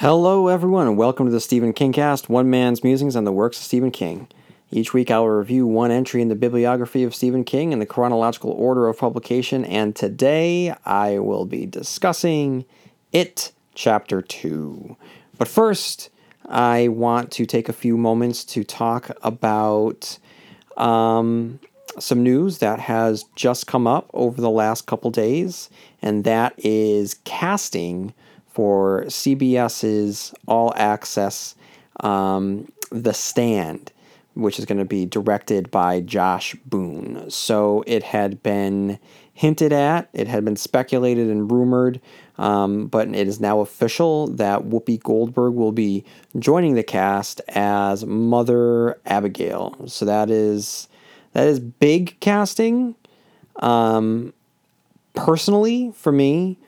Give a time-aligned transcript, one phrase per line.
[0.00, 3.58] Hello, everyone, and welcome to the Stephen King Cast, one man's musings on the works
[3.58, 4.28] of Stephen King.
[4.70, 7.84] Each week, I will review one entry in the bibliography of Stephen King in the
[7.84, 12.64] chronological order of publication, and today I will be discussing
[13.12, 14.96] It, Chapter 2.
[15.36, 16.10] But first,
[16.48, 20.16] I want to take a few moments to talk about
[20.76, 21.58] um,
[21.98, 25.68] some news that has just come up over the last couple days,
[26.00, 28.14] and that is casting
[28.58, 31.54] for CBS's All Access
[32.00, 33.92] um, The Stand,
[34.34, 37.30] which is going to be directed by Josh Boone.
[37.30, 38.98] So it had been
[39.32, 42.00] hinted at, it had been speculated and rumored,
[42.36, 46.04] um, but it is now official that Whoopi Goldberg will be
[46.36, 49.86] joining the cast as Mother Abigail.
[49.86, 50.88] So that is
[51.34, 52.96] that is big casting.
[53.60, 54.32] Um,
[55.14, 56.58] personally, for me,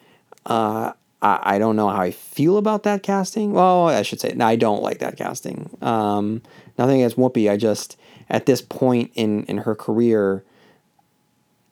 [0.46, 0.92] uh,
[1.22, 3.52] I, I don't know how I feel about that casting.
[3.52, 5.76] Well, I should say, no, I don't like that casting.
[5.82, 6.42] Um,
[6.78, 7.50] nothing against Whoopi.
[7.50, 7.96] I just,
[8.28, 10.44] at this point in, in her career,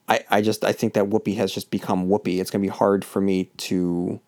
[0.08, 2.40] I, I just, I think that Whoopi has just become Whoopi.
[2.40, 4.20] It's going to be hard for me to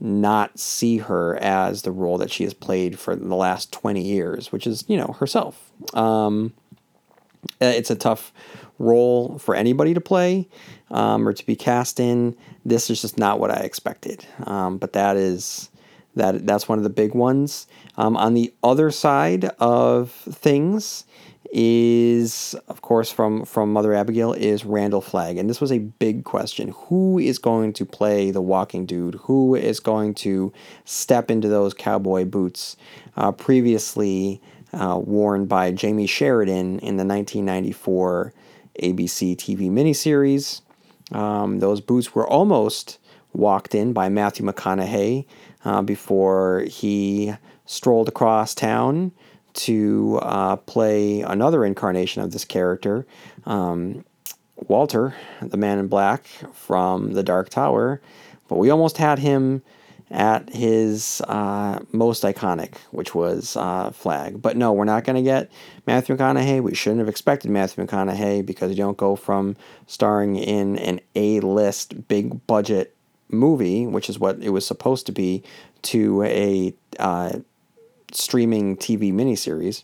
[0.00, 4.50] not see her as the role that she has played for the last 20 years,
[4.50, 5.70] which is, you know, herself.
[5.94, 6.52] Um,
[7.60, 8.32] it's a tough
[8.78, 10.48] role for anybody to play
[10.92, 12.36] um, or to be cast in.
[12.64, 14.24] This is just not what I expected.
[14.44, 15.70] Um, but that is
[16.14, 17.66] that that's one of the big ones.
[17.96, 21.04] Um, on the other side of things
[21.52, 26.24] is of course from from Mother Abigail is Randall Flagg and this was a big
[26.24, 30.50] question who is going to play the walking dude who is going to
[30.86, 32.78] step into those cowboy boots
[33.18, 34.40] uh, previously
[34.72, 38.32] uh, worn by Jamey Sheridan in the 1994
[38.80, 40.62] ABC TV miniseries.
[41.12, 42.98] Um, those boots were almost
[43.32, 45.26] walked in by Matthew McConaughey
[45.64, 47.34] uh, before he
[47.66, 49.12] strolled across town
[49.54, 53.06] to uh, play another incarnation of this character,
[53.44, 54.04] um,
[54.56, 58.00] Walter, the man in black from The Dark Tower.
[58.48, 59.62] But we almost had him
[60.12, 64.42] at his uh, most iconic, which was uh, Flagg.
[64.42, 65.50] But no, we're not going to get
[65.86, 66.62] Matthew McConaughey.
[66.62, 69.56] We shouldn't have expected Matthew McConaughey because you don't go from
[69.86, 72.94] starring in an A list, big budget
[73.30, 75.42] movie, which is what it was supposed to be,
[75.82, 77.38] to a uh,
[78.12, 79.82] streaming TV miniseries.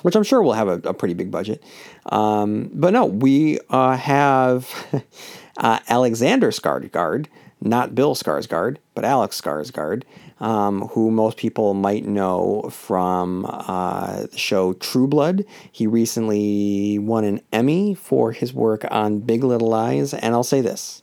[0.00, 1.62] Which I'm sure will have a, a pretty big budget.
[2.06, 4.72] Um, but no, we uh, have
[5.58, 7.26] uh, Alexander Skarsgård,
[7.60, 10.04] not Bill Skarsgård, but Alex Skarsgård,
[10.40, 15.44] um, who most people might know from uh, the show True Blood.
[15.70, 20.60] He recently won an Emmy for his work on Big Little Lies, and I'll say
[20.60, 21.02] this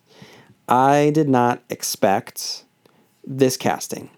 [0.67, 2.65] I did not expect
[3.25, 4.09] this casting,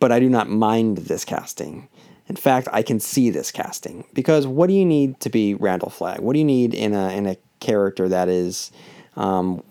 [0.00, 1.88] but I do not mind this casting.
[2.26, 5.90] In fact, I can see this casting because what do you need to be Randall
[5.90, 6.20] Flagg?
[6.20, 8.72] What do you need in a in a character that is
[9.16, 9.62] um,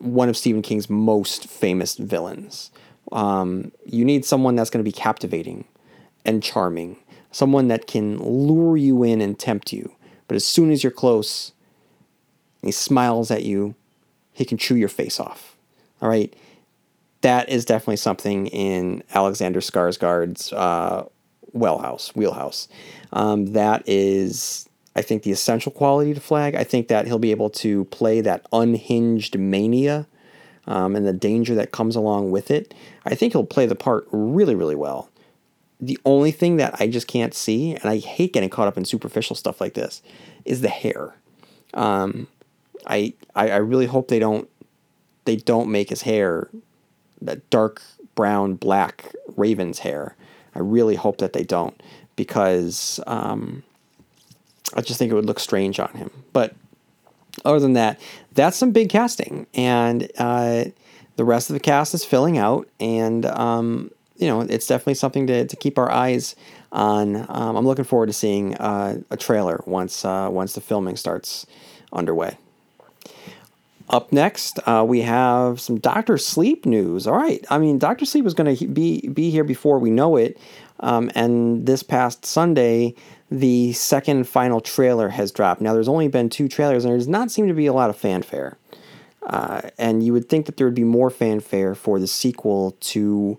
[0.00, 2.70] one of Stephen King's most famous villains.
[3.12, 5.64] Um, you need someone that's going to be captivating
[6.24, 6.96] and charming,
[7.30, 9.92] someone that can lure you in and tempt you.
[10.26, 11.52] But as soon as you're close,
[12.62, 13.74] he smiles at you,
[14.32, 15.56] he can chew your face off.
[16.00, 16.34] All right.
[17.20, 21.04] That is definitely something in Alexander Skarsgård's uh,
[21.54, 22.68] wellhouse, wheelhouse.
[23.12, 26.54] Um, that is I think the essential quality to Flagg.
[26.54, 30.06] I think that he'll be able to play that unhinged mania
[30.66, 32.74] um, and the danger that comes along with it.
[33.04, 35.10] I think he'll play the part really, really well.
[35.80, 38.84] The only thing that I just can't see, and I hate getting caught up in
[38.84, 40.02] superficial stuff like this,
[40.44, 41.14] is the hair.
[41.72, 42.26] Um,
[42.86, 44.48] I, I I really hope they don't
[45.24, 46.50] they don't make his hair
[47.22, 47.82] that dark
[48.14, 50.16] brown black raven's hair.
[50.54, 51.80] I really hope that they don't
[52.16, 53.62] because um,
[54.74, 56.10] I just think it would look strange on him.
[56.32, 56.54] But
[57.44, 58.00] other than that,
[58.32, 60.64] that's some big casting, and uh,
[61.16, 65.26] the rest of the cast is filling out, and um, you know it's definitely something
[65.26, 66.36] to, to keep our eyes
[66.72, 67.16] on.
[67.28, 71.46] Um, I'm looking forward to seeing uh, a trailer once uh, once the filming starts
[71.92, 72.36] underway.
[73.88, 77.06] Up next, uh, we have some Doctor Sleep news.
[77.06, 80.16] All right, I mean Doctor Sleep was going to be be here before we know
[80.16, 80.38] it,
[80.80, 82.94] um, and this past Sunday
[83.30, 85.60] the second final trailer has dropped.
[85.60, 87.90] Now, there's only been two trailers, and there does not seem to be a lot
[87.90, 88.58] of fanfare.
[89.22, 93.38] Uh, and you would think that there would be more fanfare for the sequel to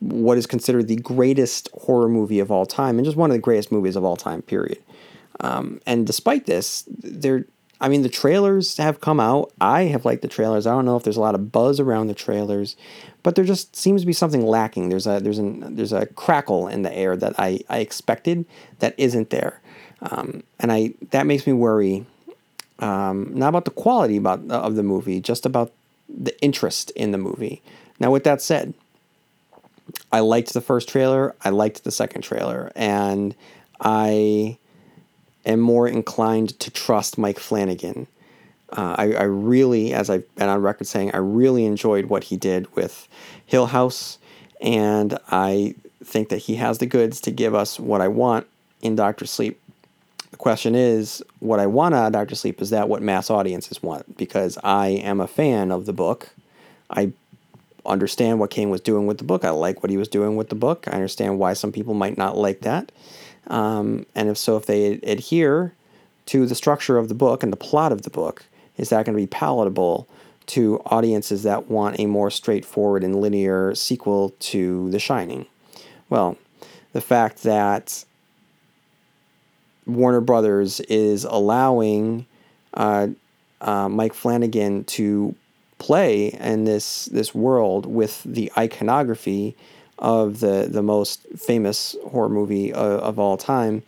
[0.00, 3.40] what is considered the greatest horror movie of all time, and just one of the
[3.40, 4.42] greatest movies of all time.
[4.42, 4.78] Period.
[5.40, 7.46] Um, and despite this, there,
[7.82, 9.52] I mean, the trailers have come out.
[9.60, 10.68] I have liked the trailers.
[10.68, 12.76] I don't know if there's a lot of buzz around the trailers,
[13.24, 14.88] but there just seems to be something lacking.
[14.88, 18.46] There's a there's an there's a crackle in the air that I, I expected
[18.78, 19.60] that isn't there,
[20.00, 22.06] um, and I that makes me worry.
[22.78, 25.72] Um, not about the quality about of the movie, just about
[26.08, 27.62] the interest in the movie.
[27.98, 28.74] Now, with that said,
[30.12, 31.34] I liked the first trailer.
[31.42, 33.34] I liked the second trailer, and
[33.80, 34.58] I
[35.44, 38.06] am more inclined to trust Mike Flanagan.
[38.70, 42.38] Uh, I, I, really, as I've been on record saying, I really enjoyed what he
[42.38, 43.06] did with
[43.44, 44.18] Hill House,
[44.62, 48.46] and I think that he has the goods to give us what I want
[48.80, 49.60] in Doctor Sleep.
[50.30, 53.82] The question is, what I want out of Doctor Sleep is that what mass audiences
[53.82, 54.16] want?
[54.16, 56.30] Because I am a fan of the book.
[56.88, 57.12] I
[57.84, 59.44] understand what Kane was doing with the book.
[59.44, 60.86] I like what he was doing with the book.
[60.88, 62.90] I understand why some people might not like that.
[63.48, 65.74] Um, and if so, if they adhere
[66.26, 68.44] to the structure of the book and the plot of the book,
[68.76, 70.08] is that going to be palatable
[70.46, 75.46] to audiences that want a more straightforward and linear sequel to The Shining?
[76.08, 76.36] Well,
[76.92, 78.04] the fact that
[79.86, 82.26] Warner Brothers is allowing
[82.74, 83.08] uh,
[83.60, 85.34] uh, Mike Flanagan to
[85.78, 89.56] play in this this world with the iconography
[90.02, 93.82] of the the most famous horror movie of, of all time,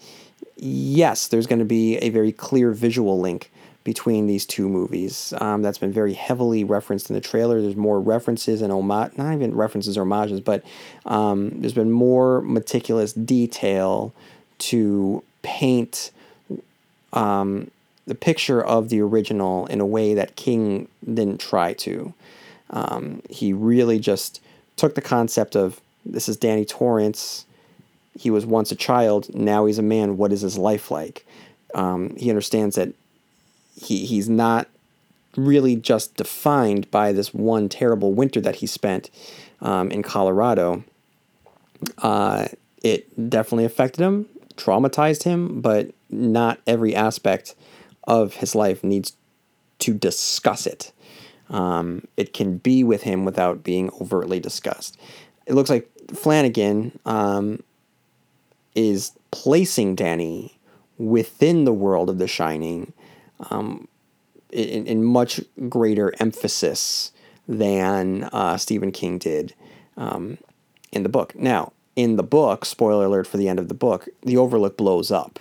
[0.57, 3.51] yes, there's going to be a very clear visual link
[3.83, 5.35] between these two movies.
[5.41, 7.61] Um, that's been very heavily referenced in the trailer.
[7.61, 10.65] There's more references and homage, not even references or homages, but
[11.05, 14.15] um, there's been more meticulous detail
[14.59, 16.13] to paint
[17.13, 17.71] um,
[18.07, 22.15] the picture of the original in a way that King didn't try to.
[22.71, 24.41] Um, he really just
[24.77, 27.47] took the concept of this is Danny Torrance.
[28.17, 29.35] He was once a child.
[29.35, 30.17] Now he's a man.
[30.17, 31.27] What is his life like?
[31.75, 32.91] Um, he understands that
[33.81, 34.69] he he's not
[35.37, 39.11] really just defined by this one terrible winter that he spent
[39.61, 40.85] um, in Colorado.
[41.99, 42.47] Uh,
[42.83, 44.27] it definitely affected him,
[44.57, 47.55] traumatized him, but not every aspect
[48.07, 49.17] of his life needs
[49.81, 50.93] to discuss it.
[51.51, 54.99] Um, it can be with him without being overtly discussed.
[55.47, 57.63] It looks like Flanagan um,
[58.75, 60.59] is placing Danny
[60.99, 62.93] within the world of The Shining
[63.51, 63.89] um,
[64.51, 67.13] in, in, much greater emphasis
[67.49, 69.55] than uh, Stephen King did
[69.97, 70.39] um,
[70.93, 71.35] in the book.
[71.35, 75.11] Now, in the book, spoiler alert for the end of the book, the Overlook blows
[75.11, 75.39] up.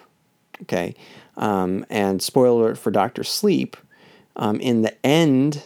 [0.63, 0.95] Okay,
[1.37, 3.75] um, and spoiler alert for Doctor Sleep.
[4.35, 5.63] Um, in the end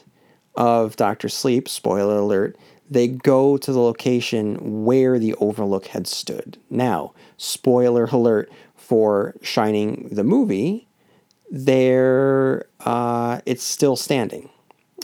[0.55, 2.57] of Doctor Sleep, spoiler alert,
[2.89, 6.57] they go to the location where the overlook had stood.
[6.69, 10.87] Now, spoiler alert for Shining the movie,
[11.49, 14.49] there uh, it's still standing.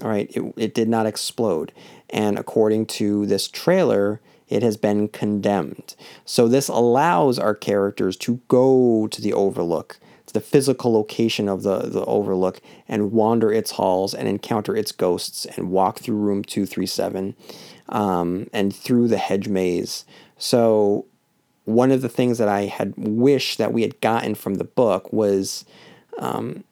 [0.01, 1.71] All right, it, it did not explode.
[2.09, 5.95] And according to this trailer, it has been condemned.
[6.25, 10.00] So this allows our characters to go to the overlook,
[10.33, 15.45] the physical location of the, the overlook, and wander its halls and encounter its ghosts
[15.45, 17.36] and walk through room 237
[17.89, 20.06] um, and through the hedge maze.
[20.38, 21.06] So,
[21.65, 25.12] one of the things that I had wished that we had gotten from the book
[25.13, 25.63] was
[26.18, 26.63] um,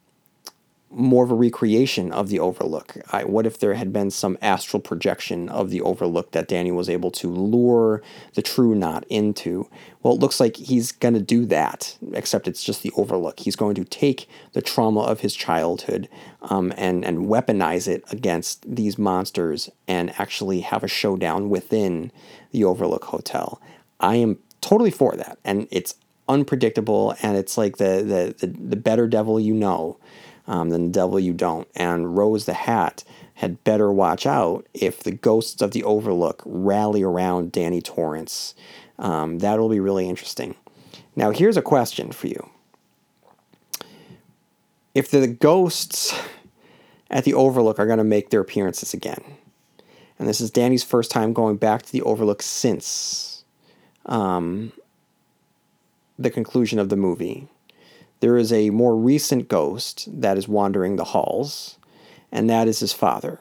[0.92, 2.98] more of a recreation of the Overlook.
[3.12, 6.90] I, what if there had been some astral projection of the Overlook that Danny was
[6.90, 8.02] able to lure
[8.34, 9.70] the True Knot into?
[10.04, 13.40] Well, it looks like he's going to do that, except it's just the Overlook.
[13.40, 16.10] He's going to take the trauma of his childhood
[16.44, 22.12] um, and, and weaponize it against these monsters and actually have a showdown within
[22.52, 23.62] the Overlook Hotel.
[24.00, 25.40] I am totally for that.
[25.46, 25.96] And it's
[26.30, 29.98] unpredictable and it's like the, the, the, the better devil you know
[30.48, 31.68] um, than the devil you don't.
[31.76, 33.04] And Rose the Hat
[33.36, 38.54] had better watch out if the ghosts of the Overlook rally around Danny Torrance.
[39.00, 40.56] Um, that'll be really interesting.
[41.16, 42.50] Now, here's a question for you.
[44.94, 46.14] If the ghosts
[47.10, 49.24] at the Overlook are going to make their appearances again,
[50.20, 53.44] and this is Danny's first time going back to the Overlook since
[54.06, 54.72] um,
[56.20, 57.48] the conclusion of the movie,
[58.22, 61.78] there is a more recent ghost that is wandering the halls,
[62.32, 63.40] and that is his father.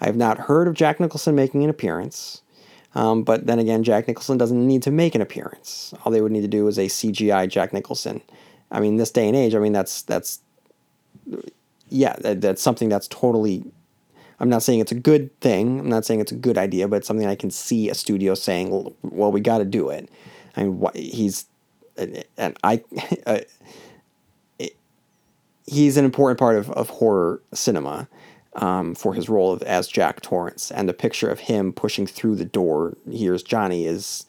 [0.00, 2.42] I have not heard of Jack Nicholson making an appearance,
[2.94, 5.92] um, but then again, Jack Nicholson doesn't need to make an appearance.
[6.04, 8.22] All they would need to do is a CGI Jack Nicholson.
[8.70, 10.40] I mean, this day and age, I mean, that's that's
[11.88, 13.64] yeah, that, that's something that's totally.
[14.40, 15.78] I'm not saying it's a good thing.
[15.78, 18.34] I'm not saying it's a good idea, but it's something I can see a studio
[18.34, 20.10] saying, "Well, we got to do it."
[20.56, 21.46] I mean, he's
[21.96, 22.82] and I.
[25.66, 28.08] he's an important part of, of horror cinema
[28.54, 30.70] um, for his role of, as Jack Torrance.
[30.70, 34.26] And the picture of him pushing through the door, here's Johnny, is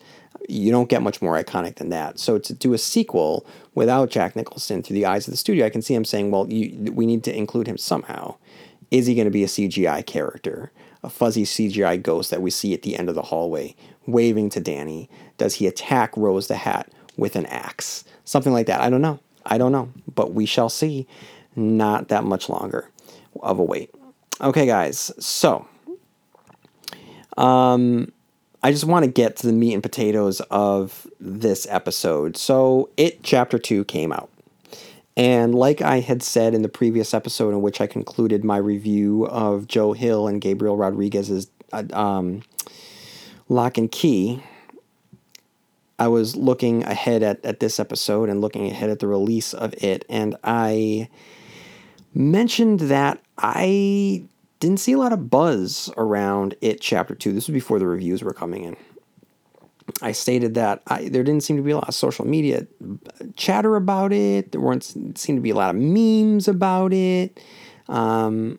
[0.48, 2.18] you don't get much more iconic than that.
[2.18, 5.70] So to do a sequel without Jack Nicholson through the eyes of the studio, I
[5.70, 8.36] can see him saying, well, you, we need to include him somehow.
[8.90, 10.70] Is he going to be a CGI character?
[11.02, 13.74] A fuzzy CGI ghost that we see at the end of the hallway
[14.06, 15.08] waving to Danny?
[15.38, 18.04] Does he attack Rose the Hat with an axe?
[18.24, 18.80] Something like that.
[18.80, 19.20] I don't know.
[19.46, 19.90] I don't know.
[20.14, 21.06] But we shall see.
[21.56, 22.90] Not that much longer
[23.40, 23.94] of a wait.
[24.40, 25.12] Okay, guys.
[25.18, 25.66] So,
[27.36, 28.10] um,
[28.62, 32.36] I just want to get to the meat and potatoes of this episode.
[32.36, 34.30] So, It Chapter 2 came out.
[35.16, 39.26] And like I had said in the previous episode, in which I concluded my review
[39.26, 42.42] of Joe Hill and Gabriel Rodriguez's uh, um,
[43.48, 44.42] Locke and Key,
[45.98, 49.74] I was looking ahead at, at this episode and looking ahead at the release of
[49.82, 50.04] it.
[50.08, 51.08] And I
[52.12, 54.24] mentioned that I
[54.60, 58.22] didn't see a lot of buzz around it chapter 2 this was before the reviews
[58.22, 58.76] were coming in.
[60.00, 62.66] I stated that I, there didn't seem to be a lot of social media
[63.36, 64.52] chatter about it.
[64.52, 67.38] There weren't seemed to be a lot of memes about it.
[67.88, 68.58] Um,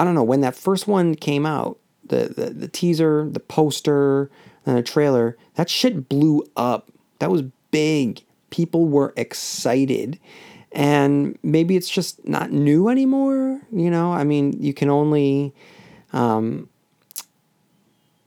[0.00, 4.30] i don't know when that first one came out the, the, the teaser the poster
[4.66, 10.18] and the trailer that shit blew up that was big people were excited
[10.72, 13.60] and maybe it's just not new anymore.
[13.72, 15.52] You know, I mean, you can only
[16.12, 16.68] um,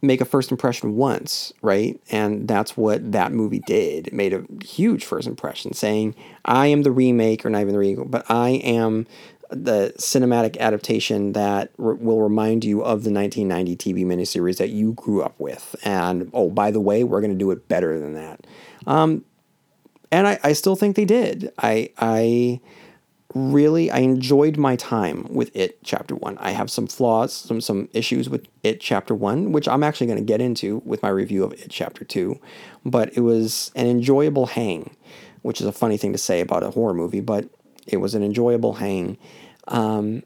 [0.02, 2.00] make a first impression once, right?
[2.12, 4.08] And that's what that movie did.
[4.08, 7.80] It made a huge first impression, saying, "I am the remake, or not even the
[7.80, 9.08] remake, but I am."
[9.56, 14.94] The cinematic adaptation that r- will remind you of the 1990 TV miniseries that you
[14.94, 15.76] grew up with.
[15.84, 18.46] And oh, by the way, we're going to do it better than that.
[18.88, 19.24] Um,
[20.12, 21.52] and I, I still think they did.
[21.58, 22.62] I I
[23.34, 26.38] really I enjoyed my time with it chapter one.
[26.38, 30.20] I have some flaws, some some issues with it chapter one, which I'm actually going
[30.20, 32.40] to get into with my review of it chapter two.
[32.86, 34.96] But it was an enjoyable hang,
[35.42, 37.50] which is a funny thing to say about a horror movie, but
[37.88, 39.18] it was an enjoyable hang.
[39.68, 40.24] Um,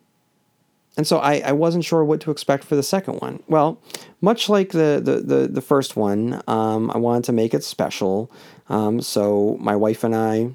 [0.98, 3.44] and so I, I wasn't sure what to expect for the second one.
[3.48, 3.80] Well,
[4.20, 8.32] much like the the the, the first one, um, I wanted to make it special.
[8.68, 10.50] Um, so my wife and I,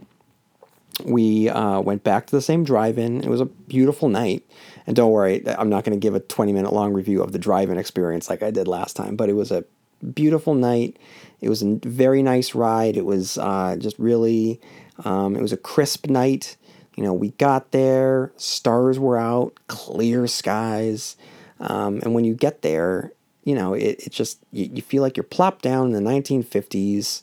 [1.04, 3.22] we uh, went back to the same drive-in.
[3.22, 4.44] It was a beautiful night,
[4.86, 7.38] and don't worry, I'm not going to give a 20 minute long review of the
[7.38, 9.14] drive-in experience like I did last time.
[9.14, 9.64] But it was a
[10.12, 10.98] beautiful night.
[11.40, 12.96] It was a very nice ride.
[12.96, 14.60] It was uh, just really,
[15.04, 16.56] um, it was a crisp night.
[16.96, 21.16] You know, we got there, stars were out, clear skies,
[21.60, 23.12] um, and when you get there,
[23.44, 27.22] you know, it, it just you, you feel like you're plopped down in the 1950s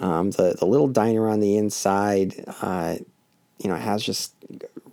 [0.00, 2.96] um, the the little diner on the inside, uh,
[3.58, 4.34] you know, has just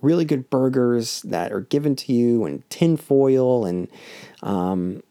[0.02, 3.88] really good burgers that are given to you and tin foil and
[4.42, 5.02] um,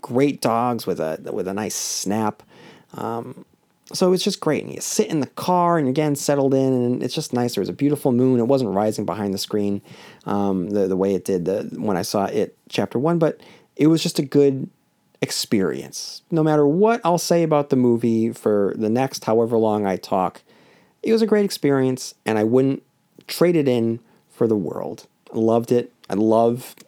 [0.00, 2.42] great dogs with a with a nice snap.
[2.94, 3.45] Um,
[3.92, 4.64] so it's just great.
[4.64, 7.54] And you sit in the car and getting settled in, and it's just nice.
[7.54, 8.40] There was a beautiful moon.
[8.40, 9.80] It wasn't rising behind the screen
[10.24, 13.40] um, the the way it did the, when I saw it chapter one, but
[13.76, 14.68] it was just a good
[15.22, 16.22] experience.
[16.30, 20.42] No matter what I'll say about the movie for the next however long I talk,
[21.02, 22.82] it was a great experience and I wouldn't
[23.26, 24.00] trade it in
[24.30, 25.06] for the world.
[25.32, 25.92] I loved it.
[26.10, 26.84] I loved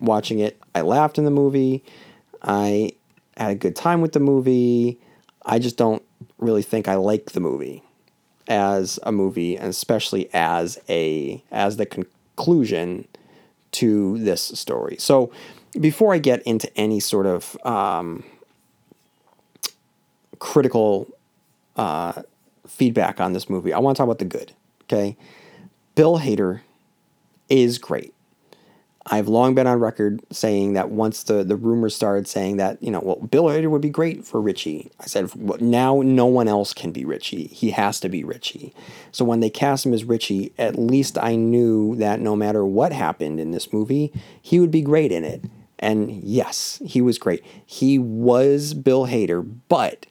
[0.00, 0.60] watching it.
[0.74, 1.84] I laughed in the movie.
[2.42, 2.92] I
[3.36, 4.98] had a good time with the movie.
[5.44, 6.02] I just don't
[6.38, 7.82] really think I like the movie
[8.46, 13.08] as a movie and especially as a as the conclusion
[13.72, 14.96] to this story.
[14.98, 15.32] So
[15.80, 18.22] before I get into any sort of um,
[20.38, 21.08] critical
[21.76, 22.22] uh,
[22.66, 24.52] feedback on this movie, I want to talk about the good.
[24.84, 25.16] Okay,
[25.94, 26.60] Bill Hader
[27.48, 28.13] is great.
[29.06, 32.90] I've long been on record saying that once the, the rumors started saying that, you
[32.90, 34.90] know, well, Bill Hader would be great for Richie.
[34.98, 37.48] I said, well, now no one else can be Richie.
[37.48, 38.72] He has to be Richie.
[39.12, 42.92] So when they cast him as Richie, at least I knew that no matter what
[42.92, 45.44] happened in this movie, he would be great in it.
[45.78, 47.44] And yes, he was great.
[47.66, 50.06] He was Bill Hader, but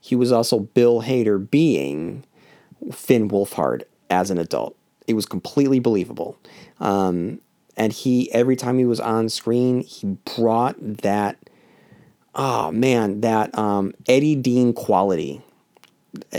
[0.00, 2.22] he was also Bill Hader being
[2.92, 4.76] Finn Wolfhard as an adult.
[5.08, 6.38] It was completely believable.
[6.78, 7.40] Um,
[7.76, 11.36] and he, every time he was on screen, he brought that,
[12.34, 15.42] oh man, that um, Eddie Dean quality.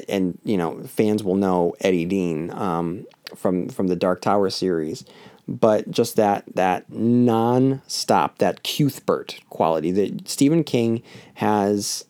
[0.10, 5.06] And, you know, fans will know Eddie Dean um, from, from the Dark Tower series
[5.48, 11.02] but just that that non-stop, that Cuthbert quality that Stephen King
[11.36, 12.06] has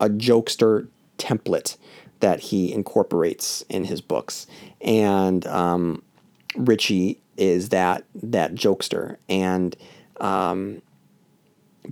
[0.00, 1.76] a jokester template
[2.20, 4.46] that he incorporates in his books,
[4.80, 6.02] and um,
[6.56, 9.76] Richie is that that jokester and
[10.20, 10.82] um,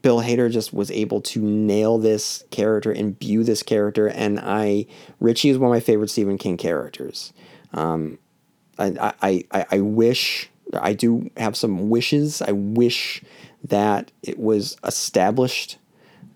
[0.02, 4.86] Bill Hader just was able to nail this character, imbue this character, and I
[5.20, 7.32] Richie is one of my favorite Stephen King characters.
[7.72, 8.18] Um,
[8.78, 12.42] I, I, I, I wish I do have some wishes.
[12.42, 13.22] I wish
[13.62, 15.78] that it was established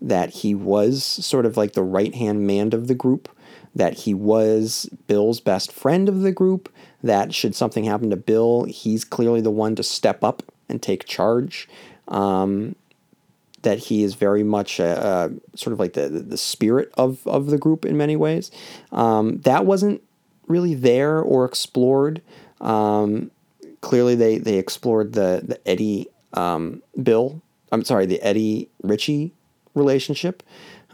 [0.01, 3.29] that he was sort of like the right hand man of the group,
[3.75, 6.69] that he was Bill's best friend of the group,
[7.03, 11.07] that should something happen to Bill, he's clearly the one to step up and take
[11.07, 11.69] charge.
[12.09, 12.75] Um,
[13.63, 17.47] that he is very much a, a, sort of like the, the spirit of, of
[17.47, 18.51] the group in many ways.
[18.93, 20.03] Um, that wasn't
[20.47, 22.23] really there or explored.
[22.61, 23.31] Um,
[23.81, 29.33] clearly, they, they explored the, the Eddie um, Bill, I'm sorry, the Eddie Richie
[29.75, 30.43] relationship,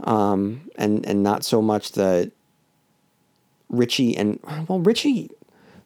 [0.03, 2.33] um, and, and not so much the
[3.69, 5.31] Richie and, well, Richie,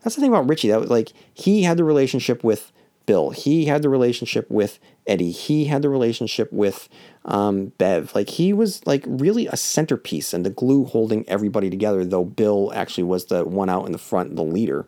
[0.03, 0.69] that's the thing about Richie.
[0.69, 2.73] That was like, he had the relationship with
[3.07, 3.31] Bill.
[3.31, 5.31] He had the relationship with Eddie.
[5.31, 6.89] He had the relationship with
[7.25, 8.15] um, Bev.
[8.15, 12.05] Like he was like really a centerpiece and the glue holding everybody together.
[12.05, 14.87] Though Bill actually was the one out in the front, the leader.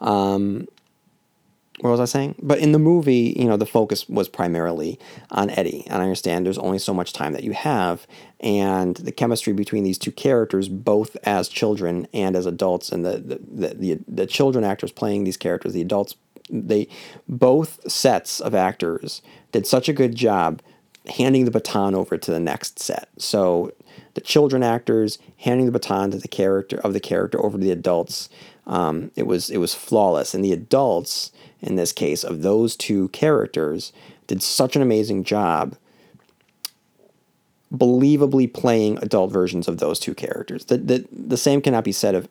[0.00, 0.68] Um,
[1.80, 2.34] what was I saying?
[2.42, 4.98] But in the movie, you know, the focus was primarily
[5.30, 5.84] on Eddie.
[5.86, 8.06] And I understand there's only so much time that you have.
[8.40, 13.18] And the chemistry between these two characters, both as children and as adults, and the,
[13.18, 16.16] the, the, the, the children actors playing these characters, the adults
[16.50, 16.88] they
[17.28, 19.20] both sets of actors
[19.52, 20.62] did such a good job
[21.10, 23.08] handing the baton over to the next set.
[23.18, 23.72] So
[24.14, 27.70] the children actors handing the baton to the character of the character over to the
[27.70, 28.28] adults.
[28.66, 33.08] Um, it was it was flawless, and the adults in this case of those two
[33.08, 33.92] characters
[34.26, 35.76] did such an amazing job
[37.72, 40.66] believably playing adult versions of those two characters.
[40.66, 42.28] The, the, the same cannot be said of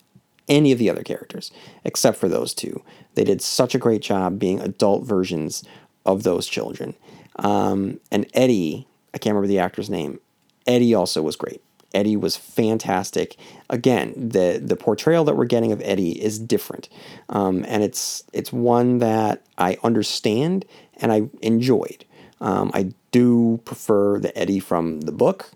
[0.48, 1.52] any of the other characters
[1.84, 2.82] except for those two.
[3.16, 5.64] They did such a great job being adult versions
[6.06, 6.96] of those children.
[7.36, 10.20] Um, and Eddie, I can't remember the actor's name.
[10.66, 11.62] Eddie also was great.
[11.94, 13.38] Eddie was fantastic.
[13.70, 16.90] Again, the the portrayal that we're getting of Eddie is different,
[17.30, 20.66] um, and it's it's one that I understand
[20.98, 22.06] and I enjoyed.
[22.40, 25.52] Um, I do prefer the Eddie from the book.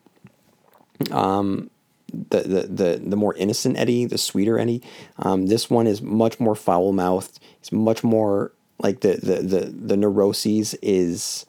[1.11, 1.69] Um,
[2.13, 4.81] the, the, the, the more innocent Eddie, the sweeter Eddie.
[5.17, 7.39] Um, this one is much more foul mouthed.
[7.59, 11.45] It's much more like the, the, the, the neuroses is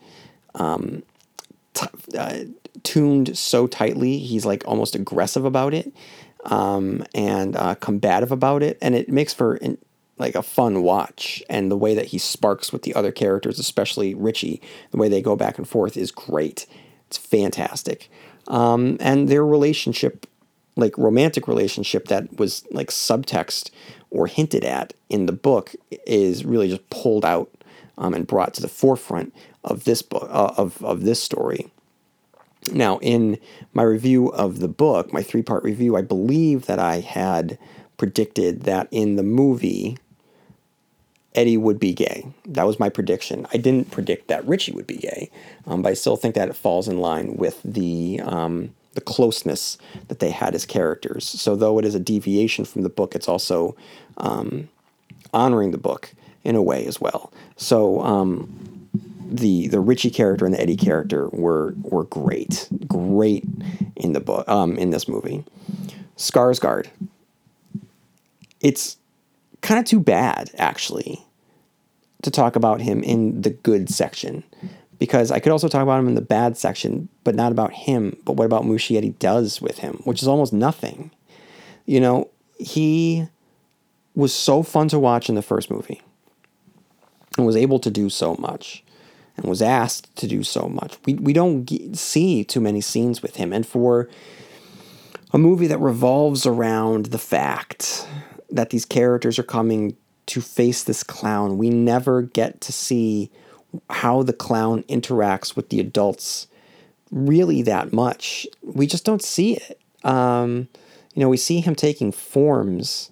[0.55, 1.03] um,
[1.75, 2.45] t- uh,
[2.83, 4.19] tuned so tightly.
[4.19, 5.93] He's like almost aggressive about it
[6.45, 8.79] um, and uh, combative about it.
[8.81, 9.79] And it makes for in,
[10.19, 11.43] like a fun watch.
[11.49, 15.23] And the way that he sparks with the other characters, especially Richie, the way they
[15.23, 16.67] go back and forth is great.
[17.09, 18.11] It's fantastic.
[18.49, 20.27] Um, and their relationship
[20.77, 23.71] like romantic relationship that was like subtext
[24.11, 25.75] or hinted at in the book
[26.07, 27.51] is really just pulled out
[27.99, 31.71] um, and brought to the forefront of this book uh, of, of this story
[32.71, 33.39] now in
[33.75, 37.59] my review of the book my three part review i believe that i had
[37.97, 39.97] predicted that in the movie
[41.35, 44.97] eddie would be gay that was my prediction i didn't predict that richie would be
[44.97, 45.31] gay
[45.67, 49.79] um, but i still think that it falls in line with the um, the closeness
[50.09, 51.27] that they had as characters.
[51.27, 53.75] So though it is a deviation from the book, it's also
[54.19, 54.69] um,
[55.33, 56.13] honoring the book
[56.45, 57.33] in a way as well.
[57.57, 58.72] So um,
[59.33, 63.45] the the Richie character and the Eddie character were were great, great
[63.97, 65.45] in the book um, in this movie.
[66.17, 66.89] Skarsgård.
[68.61, 68.97] It's
[69.61, 71.25] kind of too bad actually
[72.23, 74.45] to talk about him in the good section
[74.99, 78.17] because I could also talk about him in the bad section, but not about him.
[78.25, 81.11] But what about Muschietti does with him, which is almost nothing.
[81.87, 83.27] You know, he
[84.15, 86.01] was so fun to watch in the first movie
[87.37, 88.85] and was able to do so much
[89.37, 90.97] and was asked to do so much.
[91.05, 93.53] We, we don't see too many scenes with him.
[93.53, 94.09] And for
[95.33, 98.07] a movie that revolves around the fact
[98.51, 103.31] that these characters are coming to face this clown, we never get to see
[103.89, 106.47] how the clown interacts with the adults
[107.11, 108.47] really that much.
[108.63, 109.81] We just don't see it.
[110.05, 110.69] Um,
[111.15, 113.11] you know, we see him taking forms,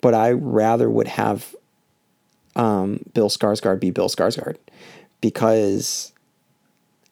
[0.00, 1.54] but I rather would have
[2.56, 4.56] um, Bill Skarsgård be Bill Skarsgård
[5.20, 6.12] because,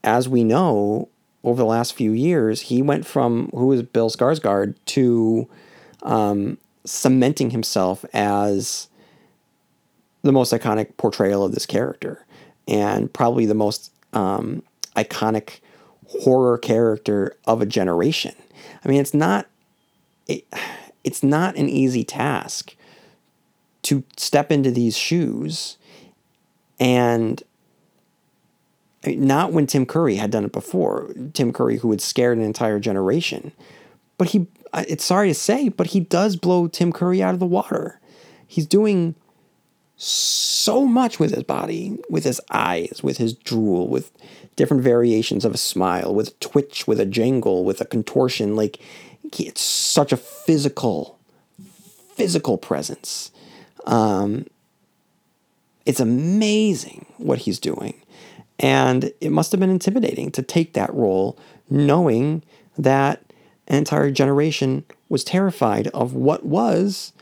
[0.05, 1.09] as we know,
[1.45, 5.49] over the last few years, he went from who was Bill Skarsgård to
[6.03, 8.89] um, cementing himself as
[10.23, 12.25] the most iconic portrayal of this character
[12.67, 14.63] and probably the most um,
[14.97, 15.61] iconic
[16.09, 18.35] horror character of a generation.
[18.85, 19.47] I mean, it's not
[20.27, 20.45] it,
[21.05, 22.75] it's not an easy task
[23.83, 25.77] to step into these shoes
[26.81, 27.43] and
[29.07, 31.13] not when Tim Curry had done it before.
[31.33, 33.53] Tim Curry, who had scared an entire generation.
[34.19, 37.47] But he, it's sorry to say, but he does blow Tim Curry out of the
[37.47, 38.01] water.
[38.47, 39.15] He's doing
[39.97, 44.13] so much with his body, with his eyes, with his drool, with
[44.57, 48.57] different variations of a smile, with a twitch, with a jangle, with a contortion.
[48.57, 48.79] Like,
[49.39, 51.19] it's such a physical,
[52.15, 53.31] physical presence.
[53.87, 54.47] Um,
[55.85, 57.95] it's amazing what he's doing.
[58.59, 61.39] And it must have been intimidating to take that role,
[61.69, 62.43] knowing
[62.79, 63.23] that
[63.69, 67.13] an entire generation was terrified of what was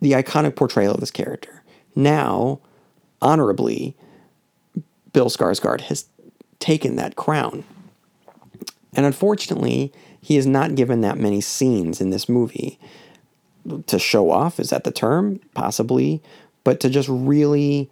[0.00, 1.62] the iconic portrayal of this character.
[1.96, 2.60] Now,
[3.20, 3.96] honorably,
[5.12, 6.06] Bill Skarsgård has
[6.58, 7.64] taken that crown.
[8.94, 12.78] And unfortunately, he is not given that many scenes in this movie
[13.86, 14.60] to show off.
[14.60, 15.40] Is that the term?
[15.54, 16.22] Possibly.
[16.64, 17.90] But to just really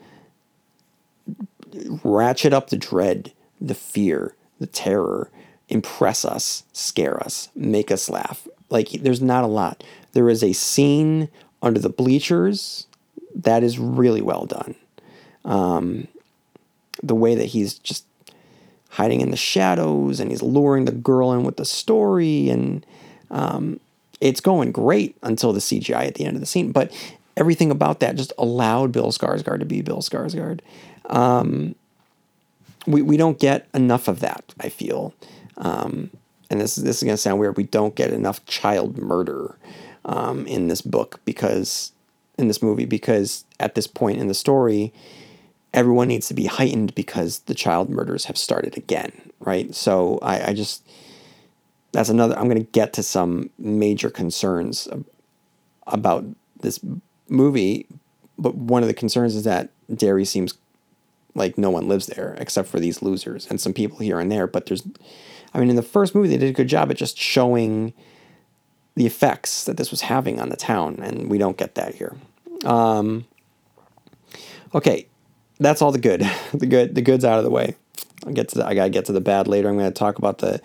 [2.03, 5.31] ratchet up the dread, the fear, the terror,
[5.69, 8.47] impress us, scare us, make us laugh.
[8.71, 9.85] Like, there's not a lot.
[10.13, 11.29] There is a scene
[11.63, 12.87] under the bleachers
[13.35, 14.75] that is really well done.
[15.45, 16.09] Um,
[17.03, 18.05] the way that he's just
[18.91, 22.87] hiding in the shadows and he's luring the girl in with the story and
[23.31, 23.79] um,
[24.21, 26.73] it's going great until the CGI at the end of the scene.
[26.73, 26.93] But
[27.37, 30.61] everything about that just allowed Bill Skarsgård to be Bill Skarsgård.
[31.09, 31.75] Um,
[32.87, 35.15] we, we don't get enough of that, I feel.
[35.57, 36.11] Um,
[36.51, 37.57] and this, this is going to sound weird.
[37.57, 39.59] We don't get enough child murder
[40.05, 41.93] um, in this book because,
[42.39, 44.93] in this movie, because at this point in the story,
[45.75, 49.75] everyone needs to be heightened because the child murders have started again, right?
[49.75, 50.87] So I, I just,
[51.93, 54.87] that's another, I'm going to get to some major concerns
[55.87, 56.25] about
[56.61, 56.81] this
[57.29, 57.87] movie,
[58.39, 60.55] but one of the concerns is that Derry seems
[61.37, 64.47] like no one lives there except for these losers and some people here and there.
[64.47, 64.87] But there's,
[65.55, 67.93] I mean, in the first movie, they did a good job at just showing
[68.97, 72.17] the effects that this was having on the town, and we don't get that here.
[72.65, 73.27] Um,
[74.75, 75.07] okay,
[75.61, 76.29] that's all the good.
[76.55, 77.77] the good, the good's out of the way.
[78.27, 79.69] I'll get to the, I gotta get to the bad later.
[79.69, 80.61] I'm to talk about the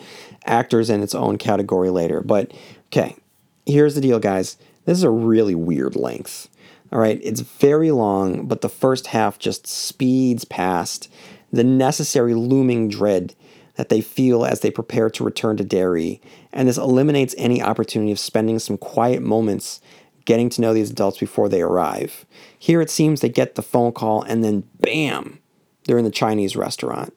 [0.45, 2.21] actors in its own category later.
[2.21, 2.53] But
[2.87, 3.17] okay,
[3.65, 4.57] here's the deal, guys.
[4.85, 6.47] This is a really weird length.
[6.91, 11.09] All right, it's very long, but the first half just speeds past
[11.51, 13.33] the necessary looming dread
[13.75, 18.11] that they feel as they prepare to return to Derry, and this eliminates any opportunity
[18.11, 19.79] of spending some quiet moments
[20.25, 22.25] getting to know these adults before they arrive.
[22.57, 25.39] Here it seems they get the phone call and then bam,
[25.85, 27.13] they're in the Chinese restaurant.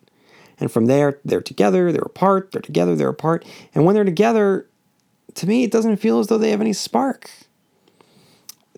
[0.59, 3.45] And from there, they're together, they're apart, they're together, they're apart.
[3.75, 4.69] And when they're together,
[5.35, 7.29] to me, it doesn't feel as though they have any spark.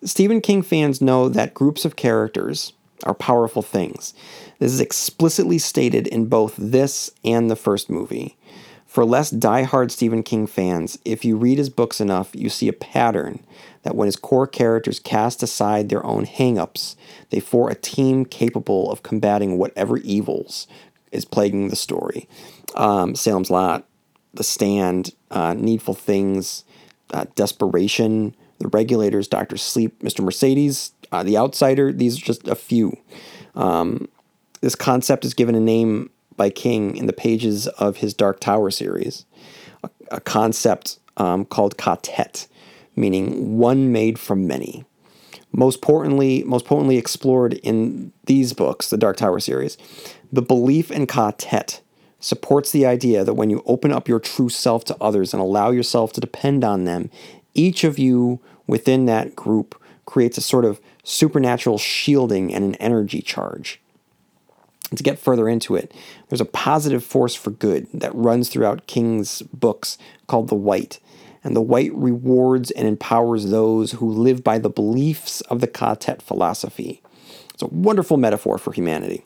[0.03, 4.13] Stephen King fans know that groups of characters are powerful things.
[4.59, 8.37] This is explicitly stated in both this and the first movie.
[8.85, 12.73] For less die-hard Stephen King fans, if you read his books enough, you see a
[12.73, 13.43] pattern
[13.83, 16.95] that when his core characters cast aside their own hang-ups,
[17.29, 20.67] they form a team capable of combating whatever evils
[21.11, 22.27] is plaguing the story.
[22.75, 23.85] Um, Salem's Lot,
[24.33, 26.63] The Stand, uh, Needful Things,
[27.13, 29.57] uh, Desperation, the regulators, Dr.
[29.57, 30.23] Sleep, Mr.
[30.23, 31.91] Mercedes, uh, The Outsider.
[31.91, 32.97] These are just a few.
[33.55, 34.07] Um,
[34.61, 38.69] this concept is given a name by King in the pages of his Dark Tower
[38.71, 39.25] series,
[39.83, 42.47] a, a concept um, called Ka-Tet,
[42.95, 44.85] meaning one made from many.
[45.51, 49.77] Most potently, most potently explored in these books, the Dark Tower series,
[50.31, 51.81] the belief in Ka-Tet
[52.19, 55.71] supports the idea that when you open up your true self to others and allow
[55.71, 57.09] yourself to depend on them,
[57.57, 63.21] each of you within that group creates a sort of supernatural shielding and an energy
[63.21, 63.81] charge.
[64.95, 65.93] to get further into it,
[66.29, 70.99] there's a positive force for good that runs throughout King's books called the White.
[71.43, 76.21] And the White rewards and empowers those who live by the beliefs of the Ka-Tet
[76.21, 77.01] philosophy.
[77.53, 79.25] It's a wonderful metaphor for humanity.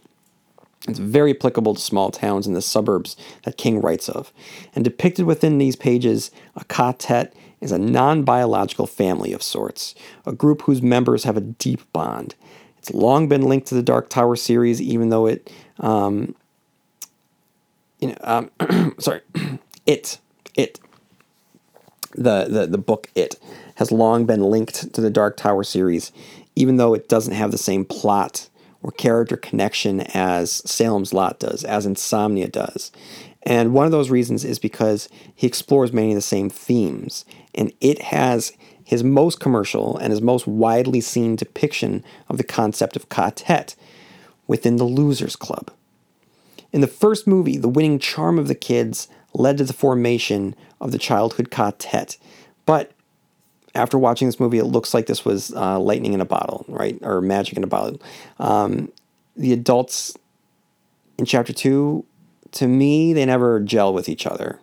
[0.88, 4.34] It's very applicable to small towns in the suburbs that King writes of.
[4.74, 9.96] And depicted within these pages, a Ka-Tet is a non biological family of sorts,
[10.26, 12.36] a group whose members have a deep bond.
[12.80, 16.36] It's long been linked to the Dark Tower series, even though it, um,
[18.00, 19.22] you know, um, sorry,
[19.86, 20.18] it,
[20.56, 20.80] it,
[22.16, 23.40] the, the, the book It
[23.76, 26.12] has long been linked to the Dark Tower series,
[26.56, 28.50] even though it doesn't have the same plot
[28.84, 32.92] or character connection as Salem's Lot does, as Insomnia does.
[33.44, 37.26] And one of those reasons is because he explores many of the same themes.
[37.56, 42.96] And it has his most commercial and his most widely seen depiction of the concept
[42.96, 43.76] of Ka-Tet
[44.48, 45.72] within the Losers Club.
[46.72, 50.92] In the first movie, the winning charm of the kids led to the formation of
[50.92, 52.18] the childhood Ka-Tet.
[52.66, 52.92] But
[53.74, 56.98] after watching this movie, it looks like this was uh, lightning in a bottle, right?
[57.02, 58.02] Or magic in a bottle.
[58.40, 58.92] Um,
[59.36, 60.18] the adults
[61.18, 62.06] in chapter two,
[62.54, 64.60] to me, they never gel with each other.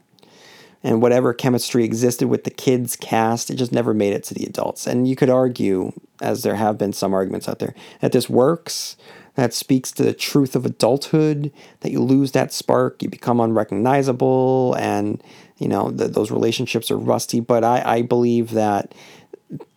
[0.82, 4.44] And whatever chemistry existed with the kids' cast, it just never made it to the
[4.44, 4.86] adults.
[4.86, 8.96] And you could argue, as there have been some arguments out there, that this works,
[9.34, 14.74] that speaks to the truth of adulthood, that you lose that spark, you become unrecognizable,
[14.78, 15.22] and
[15.58, 17.40] you know those relationships are rusty.
[17.40, 18.94] But I, I believe that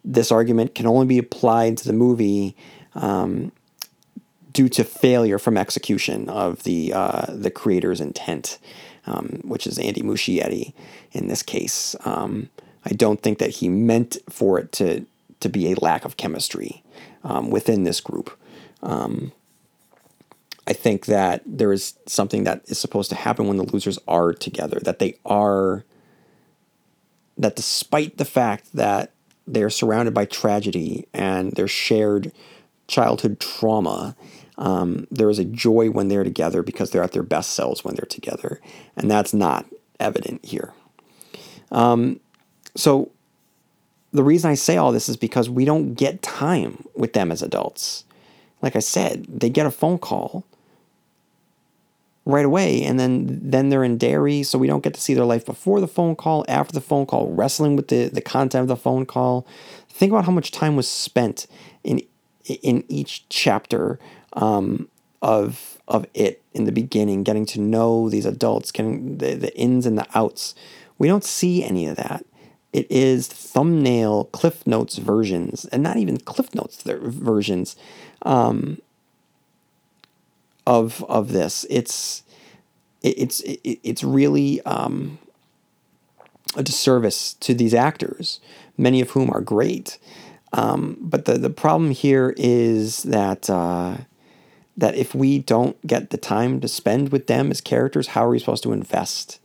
[0.04, 2.56] this argument can only be applied to the movie
[2.96, 3.52] um,
[4.52, 8.58] due to failure from execution of the uh, the creator's intent,
[9.06, 10.74] um, which is Andy Muschietti
[11.12, 11.96] in this case.
[12.06, 12.50] Um,
[12.86, 15.06] I don't think that he meant for it to
[15.40, 16.84] to be a lack of chemistry
[17.24, 18.38] um, within this group.
[18.82, 19.32] Um,
[20.68, 24.32] I think that there is something that is supposed to happen when the losers are
[24.32, 25.84] together, that they are,
[27.38, 29.12] that despite the fact that
[29.48, 32.32] they're surrounded by tragedy and their shared
[32.88, 34.16] childhood trauma,
[34.62, 37.96] um, there is a joy when they're together because they're at their best selves when
[37.96, 38.62] they're together.
[38.96, 39.66] And that's not
[40.00, 40.72] evident here.
[41.72, 42.20] Um,
[42.76, 43.12] so,
[44.14, 47.42] the reason I say all this is because we don't get time with them as
[47.42, 48.04] adults.
[48.62, 50.46] Like I said, they get a phone call
[52.26, 55.26] right away and then then they're in Derry so we don't get to see their
[55.26, 58.68] life before the phone call after the phone call wrestling with the the content of
[58.68, 59.48] the phone call
[59.90, 61.48] think about how much time was spent
[61.84, 62.00] in
[62.62, 63.98] in each chapter
[64.34, 64.88] um,
[65.22, 69.86] of of it in the beginning getting to know these adults getting the, the ins
[69.86, 70.56] and the outs
[70.98, 72.26] we don't see any of that
[72.74, 77.76] it is thumbnail cliff notes versions and not even cliff notes versions
[78.24, 78.78] um,
[80.66, 81.66] of of this.
[81.70, 82.24] It's
[83.02, 85.18] it's it's really um,
[86.56, 88.40] a disservice to these actors,
[88.78, 89.98] many of whom are great.
[90.54, 93.98] Um, but the the problem here is that uh,
[94.82, 98.30] that if we don't get the time to spend with them as characters, how are
[98.30, 99.40] we supposed to invest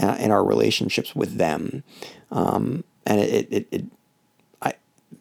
[0.00, 1.84] uh, in our relationships with them?
[2.32, 3.84] Um, and it, it, it
[4.60, 4.74] I,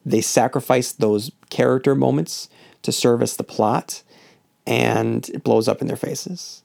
[0.03, 2.49] they sacrifice those character moments
[2.81, 4.01] to service the plot
[4.65, 6.63] and it blows up in their faces.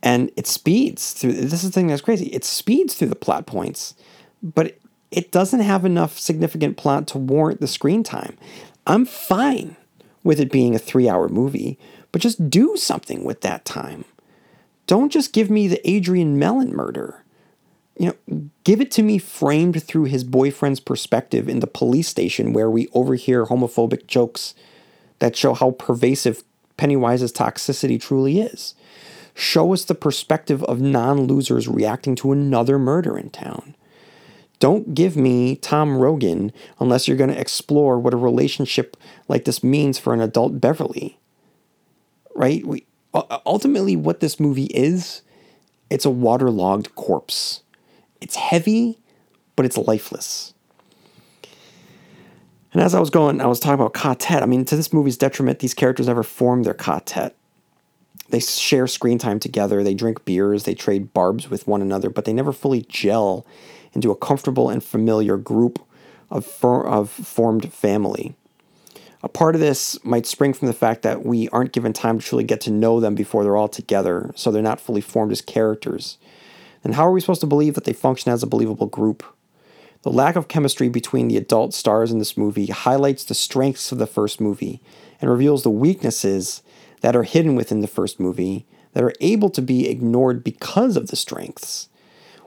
[0.00, 1.32] And it speeds through.
[1.32, 2.26] This is the thing that's crazy.
[2.26, 3.96] It speeds through the plot points,
[4.40, 8.38] but it, it doesn't have enough significant plot to warrant the screen time.
[8.86, 9.76] I'm fine
[10.22, 11.76] with it being a three hour movie,
[12.12, 14.04] but just do something with that time.
[14.86, 17.24] Don't just give me the Adrian Mellon murder.
[17.98, 22.52] You know, give it to me framed through his boyfriend's perspective in the police station
[22.52, 24.54] where we overhear homophobic jokes
[25.18, 26.42] that show how pervasive
[26.76, 28.74] Pennywise's toxicity truly is.
[29.34, 33.76] Show us the perspective of non losers reacting to another murder in town.
[34.58, 38.96] Don't give me Tom Rogan unless you're going to explore what a relationship
[39.28, 41.18] like this means for an adult Beverly.
[42.40, 42.66] Right?
[42.66, 42.86] We,
[43.44, 45.20] ultimately, what this movie is,
[45.90, 47.62] it's a waterlogged corpse.
[48.22, 48.98] It's heavy,
[49.56, 50.54] but it's lifeless.
[52.72, 54.42] And as I was going, I was talking about Ka-Tet.
[54.42, 57.36] I mean, to this movie's detriment, these characters never form their Ka-Tet.
[58.30, 62.24] They share screen time together, they drink beers, they trade barbs with one another, but
[62.24, 63.44] they never fully gel
[63.92, 65.84] into a comfortable and familiar group
[66.30, 68.34] of, for, of formed family.
[69.22, 72.24] A part of this might spring from the fact that we aren't given time to
[72.24, 75.42] truly get to know them before they're all together, so they're not fully formed as
[75.42, 76.16] characters.
[76.82, 79.22] And how are we supposed to believe that they function as a believable group?
[80.02, 83.98] The lack of chemistry between the adult stars in this movie highlights the strengths of
[83.98, 84.80] the first movie
[85.20, 86.62] and reveals the weaknesses
[87.02, 91.08] that are hidden within the first movie that are able to be ignored because of
[91.08, 91.90] the strengths.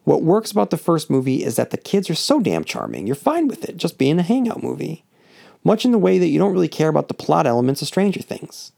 [0.03, 3.15] What works about the first movie is that the kids are so damn charming, you're
[3.15, 5.05] fine with it just being a hangout movie.
[5.63, 8.21] Much in the way that you don't really care about the plot elements of Stranger
[8.21, 8.71] Things.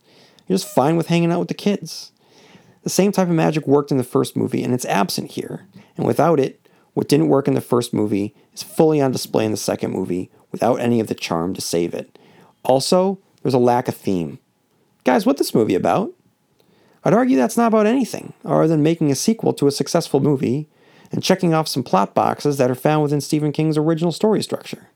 [0.47, 2.11] You're just fine with hanging out with the kids.
[2.83, 5.65] The same type of magic worked in the first movie, and it's absent here.
[5.97, 9.51] And without it, what didn't work in the first movie is fully on display in
[9.51, 12.17] the second movie without any of the charm to save it.
[12.63, 14.39] Also, there's a lack of theme.
[15.03, 16.13] Guys, what this movie about?
[17.03, 20.67] I'd argue that's not about anything other than making a sequel to a successful movie
[21.11, 24.89] and checking off some plot boxes that are found within Stephen King's original story structure.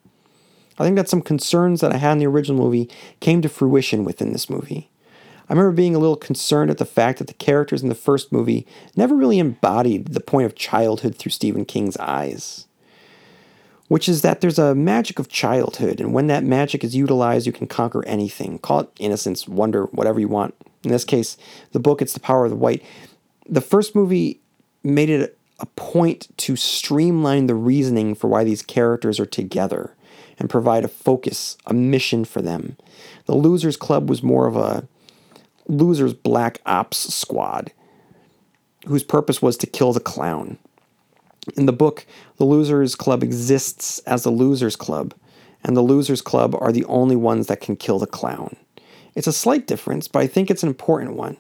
[0.80, 2.90] I think that some concerns that I had in the original movie
[3.20, 4.90] came to fruition within this movie.
[5.50, 8.32] I remember being a little concerned at the fact that the characters in the first
[8.32, 8.66] movie
[8.96, 12.68] never really embodied the point of childhood through Stephen King's eyes.
[13.88, 17.52] Which is that there's a magic of childhood, and when that magic is utilized, you
[17.52, 18.60] can conquer anything.
[18.60, 20.54] Call it innocence, wonder, whatever you want.
[20.84, 21.36] In this case,
[21.72, 22.84] the book, it's the power of the white.
[23.50, 24.42] The first movie
[24.84, 29.96] made it a point to streamline the reasoning for why these characters are together
[30.40, 32.78] and provide a focus, a mission for them.
[33.26, 34.88] The Losers Club was more of a
[35.68, 37.72] Losers Black Ops squad
[38.88, 40.58] whose purpose was to kill the clown.
[41.56, 42.06] In the book,
[42.38, 45.14] the Losers Club exists as the Losers Club,
[45.64, 48.56] and the Losers Club are the only ones that can kill the clown.
[49.16, 51.38] It's a slight difference, but I think it's an important one.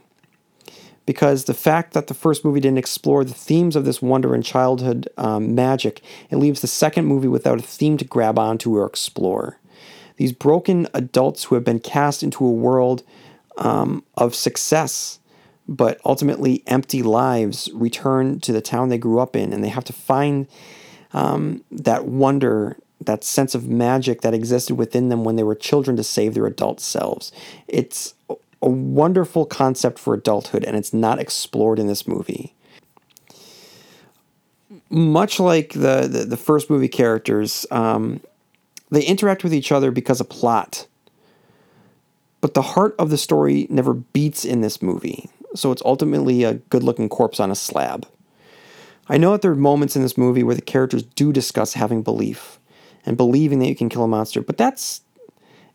[1.09, 4.45] Because the fact that the first movie didn't explore the themes of this wonder and
[4.45, 8.85] childhood um, magic, it leaves the second movie without a theme to grab onto or
[8.85, 9.57] explore.
[10.17, 13.01] These broken adults who have been cast into a world
[13.57, 15.17] um, of success,
[15.67, 19.85] but ultimately empty lives, return to the town they grew up in, and they have
[19.85, 20.45] to find
[21.13, 25.97] um, that wonder, that sense of magic that existed within them when they were children
[25.97, 27.31] to save their adult selves.
[27.67, 28.13] It's
[28.61, 32.55] a wonderful concept for adulthood, and it's not explored in this movie.
[34.89, 38.19] Much like the, the, the first movie characters, um,
[38.89, 40.87] they interact with each other because of plot
[42.41, 46.55] but the heart of the story never beats in this movie, so it's ultimately a
[46.55, 48.07] good looking corpse on a slab.
[49.07, 52.03] I know that there are moments in this movie where the characters do discuss having
[52.03, 52.59] belief
[53.05, 55.01] and believing that you can kill a monster, but that's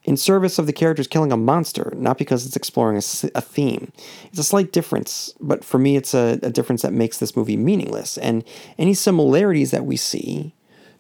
[0.05, 3.91] in service of the characters killing a monster, not because it's exploring a, a theme.
[4.27, 7.57] It's a slight difference, but for me, it's a, a difference that makes this movie
[7.57, 8.19] meaningless.
[8.19, 8.45] And
[8.79, 10.55] any similarities that we see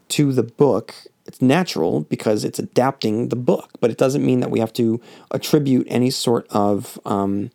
[0.09, 0.95] to the book
[1.27, 5.01] it's natural because it's adapting the book, but it doesn't mean that we have to
[5.31, 7.51] attribute any sort of um,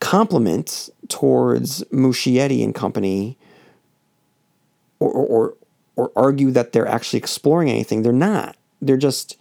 [0.00, 3.36] compliment towards Muschietti and company
[5.00, 5.54] or, or,
[5.96, 8.02] or argue that they're actually exploring anything.
[8.02, 8.56] They're not.
[8.80, 9.39] They're just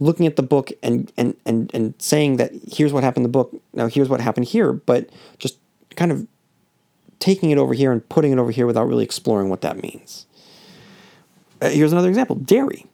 [0.00, 3.38] looking at the book and, and, and, and saying that here's what happened in the
[3.38, 5.08] book, now here's what happened here, but
[5.38, 5.58] just
[5.94, 6.26] kind of
[7.20, 10.26] taking it over here and putting it over here without really exploring what that means.
[11.60, 12.86] Uh, here's another example Derry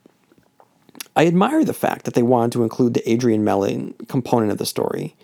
[1.14, 4.66] I admire the fact that they wanted to include the Adrian Mellon component of the
[4.66, 5.16] story.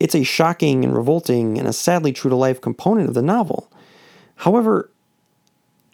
[0.00, 3.70] It's a shocking and revolting and a sadly true to life component of the novel.
[4.36, 4.90] However,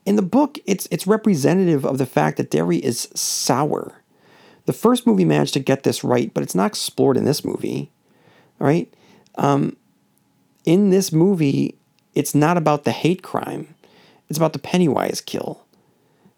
[0.07, 4.03] in the book, it's, it's representative of the fact that Derry is sour.
[4.67, 7.91] The first movie managed to get this right, but it's not explored in this movie.
[8.59, 8.93] Right?
[9.37, 9.77] Um,
[10.65, 11.77] in this movie,
[12.15, 13.75] it's not about the hate crime,
[14.29, 15.65] it's about the Pennywise kill.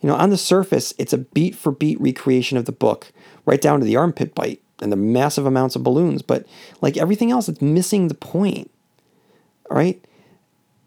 [0.00, 3.12] You know, on the surface, it's a beat for beat recreation of the book,
[3.44, 6.22] right down to the armpit bite and the massive amounts of balloons.
[6.22, 6.46] But
[6.80, 8.70] like everything else, it's missing the point.
[9.70, 10.04] All right?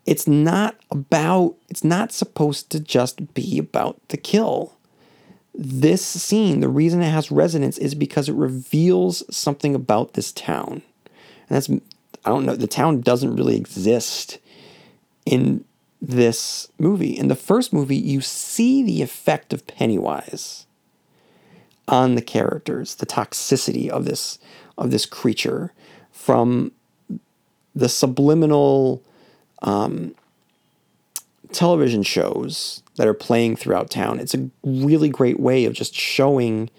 [0.05, 4.77] It's not about, it's not supposed to just be about the kill.
[5.61, 10.81] This scene, the reason it has resonance is because it reveals something about this town.
[11.49, 14.37] And that's, I don't know, the town doesn't really exist
[15.25, 15.65] in
[16.01, 17.17] this movie.
[17.17, 20.65] In the first movie, you see the effect of Pennywise
[21.89, 24.39] on the characters, the toxicity of this
[24.77, 25.73] of this creature
[26.13, 26.71] from
[27.75, 29.03] the subliminal
[29.61, 30.15] um,
[31.51, 34.19] television shows that are playing throughout town.
[34.19, 36.69] It's a really great way of just showing,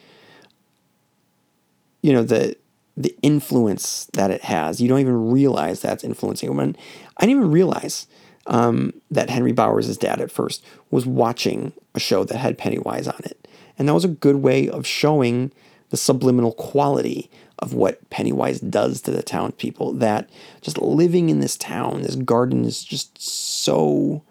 [2.02, 2.56] you know, the
[2.96, 4.80] the influence that it has.
[4.80, 6.54] You don't even realize that's influencing.
[6.54, 6.76] When
[7.16, 8.06] I didn't even realize
[8.46, 13.20] um, that Henry Bowers' dad at first was watching a show that had Pennywise on
[13.24, 13.48] it.
[13.78, 15.52] And that was a good way of showing
[15.90, 19.94] the subliminal quality of what Pennywise does to the townspeople.
[19.94, 20.28] That
[20.60, 24.22] just living in this town, this garden is just so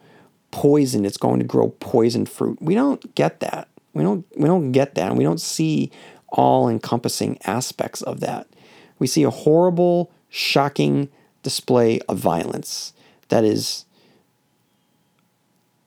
[0.51, 2.61] poisoned, it's going to grow poison fruit.
[2.61, 3.67] We don't get that.
[3.93, 5.09] We don't we don't get that.
[5.09, 5.91] And we don't see
[6.29, 8.47] all encompassing aspects of that.
[8.99, 11.09] We see a horrible, shocking
[11.43, 12.93] display of violence
[13.29, 13.85] that is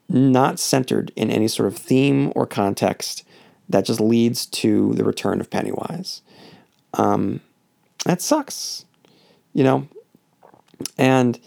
[0.09, 3.25] not centered in any sort of theme or context
[3.69, 6.23] that just leads to the return of Pennywise.
[6.95, 7.41] Um,
[8.05, 8.85] that sucks,
[9.55, 9.89] you know?
[10.99, 11.39] And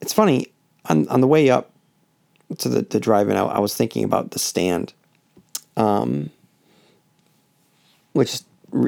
[0.00, 0.52] it's funny,
[0.86, 1.71] on, on the way up
[2.58, 4.92] to the, the drive-in, I, I was thinking about The Stand,
[5.76, 6.30] um,
[8.12, 8.44] which is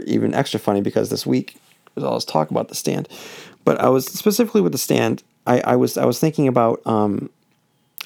[0.07, 1.57] even extra funny because this week
[1.95, 3.09] there's all this talk about The Stand.
[3.65, 7.31] But I was specifically with The Stand, I, I was I was thinking about um,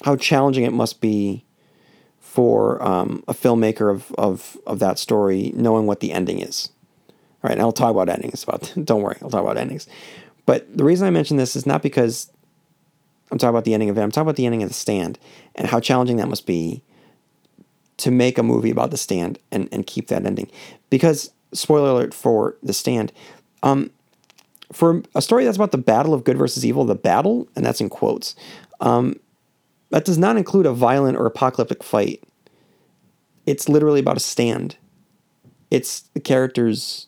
[0.03, 1.43] how challenging it must be
[2.19, 6.69] for um, a filmmaker of, of, of that story knowing what the ending is.
[7.09, 8.43] All right, and I'll talk about endings.
[8.43, 9.87] About don't worry, I'll talk about endings.
[10.45, 12.31] But the reason I mention this is not because
[13.31, 14.01] I'm talking about the ending of it.
[14.01, 15.19] I'm talking about the ending of The Stand
[15.55, 16.83] and how challenging that must be
[17.97, 20.49] to make a movie about The Stand and, and keep that ending.
[20.89, 23.11] Because, spoiler alert for The Stand,
[23.61, 23.91] um,
[24.71, 27.81] for a story that's about the battle of good versus evil, the battle, and that's
[27.81, 28.35] in quotes,
[28.79, 29.19] um,
[29.89, 32.23] that does not include a violent or apocalyptic fight.
[33.45, 34.77] It's literally about a stand.
[35.71, 37.07] It's the characters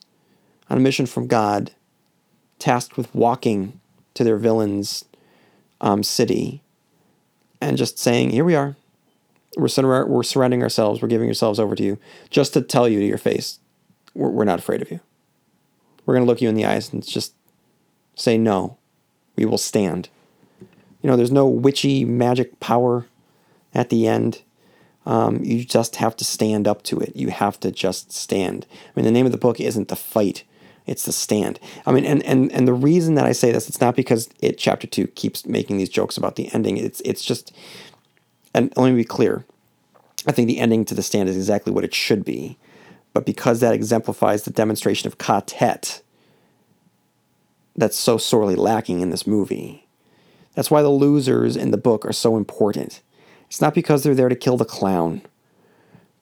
[0.70, 1.72] on a mission from God,
[2.58, 3.80] tasked with walking
[4.14, 5.06] to their villain's
[5.82, 6.62] um, city
[7.60, 8.76] and just saying, Here we are.
[9.58, 11.02] We're, sur- we're surrendering ourselves.
[11.02, 11.98] We're giving ourselves over to you
[12.30, 13.60] just to tell you to your face,
[14.14, 15.02] we're, we're not afraid of you.
[16.06, 17.34] We're going to look you in the eyes and just
[18.16, 18.78] say, No,
[19.36, 20.10] we will stand.
[21.02, 23.08] You know, there's no witchy magic power
[23.74, 24.42] at the end.
[25.06, 27.16] Um, you just have to stand up to it.
[27.16, 28.68] You have to just stand.
[28.72, 30.44] I mean, the name of the book isn't the fight,
[30.86, 31.60] it's the stand.
[31.86, 34.58] I mean, and and and the reason that I say this, it's not because it
[34.58, 36.78] chapter two keeps making these jokes about the ending.
[36.78, 37.54] It's it's just,
[38.54, 39.46] and let me be clear.
[40.28, 42.58] I think the ending to the stand is exactly what it should be,
[43.14, 46.02] but because that exemplifies the demonstration of Ka-Tet
[47.76, 49.88] that's so sorely lacking in this movie.
[50.54, 53.02] That's why the losers in the book are so important.
[53.48, 55.22] It's not because they're there to kill the clown,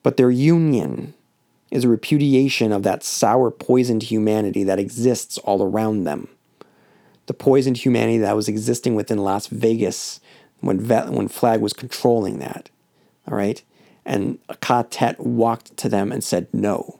[0.02, 1.14] but their union
[1.70, 6.28] is a repudiation of that sour, poisoned humanity that exists all around them.
[7.26, 10.20] The poisoned humanity that was existing within Las Vegas
[10.60, 12.70] when, when Flagg was controlling that.
[13.28, 13.62] All right?
[14.04, 16.98] And Ka-Tet walked to them and said no.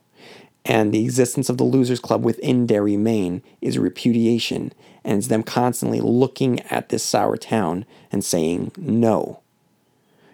[0.64, 5.29] And the existence of the Losers Club within Derry, Maine is a repudiation, and it's
[5.29, 9.41] them constantly looking at this sour town and saying no.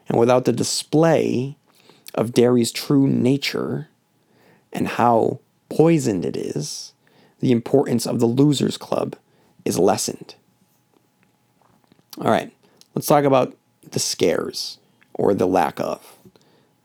[0.09, 1.57] And without the display
[2.15, 3.89] of Derry's true nature,
[4.77, 6.93] and how poisoned it is,
[7.41, 9.17] the importance of the Losers Club
[9.65, 10.35] is lessened.
[12.21, 12.53] All right,
[12.95, 13.57] let's talk about
[13.91, 14.79] the scares
[15.15, 16.19] or the lack of.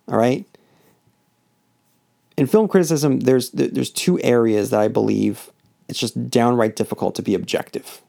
[0.08, 0.46] All right.
[2.38, 5.52] In film criticism, there's there's two areas that I believe
[5.90, 8.02] it's just downright difficult to be objective.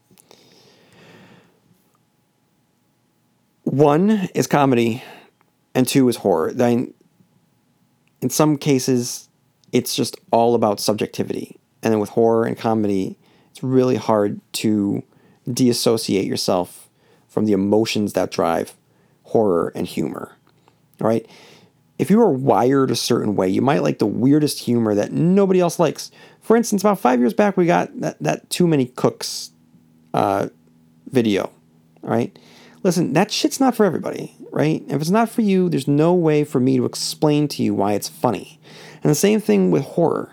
[3.63, 5.03] One is comedy,
[5.75, 6.49] and two is horror.
[6.49, 6.93] in
[8.29, 9.27] some cases,
[9.73, 11.57] it's just all about subjectivity.
[11.81, 13.17] And then with horror and comedy,
[13.51, 15.03] it's really hard to
[15.49, 16.89] deassociate yourself
[17.27, 18.75] from the emotions that drive
[19.23, 20.37] horror and humor.
[21.01, 21.27] All right?
[21.99, 25.59] If you are wired a certain way, you might like the weirdest humor that nobody
[25.59, 26.11] else likes.
[26.41, 29.51] For instance, about five years back, we got that, that Too Many Cooks
[30.13, 30.49] uh,
[31.11, 31.51] video.
[32.03, 32.37] All right?
[32.83, 34.83] Listen, that shit's not for everybody, right?
[34.87, 37.93] If it's not for you, there's no way for me to explain to you why
[37.93, 38.59] it's funny.
[39.03, 40.31] And the same thing with horror.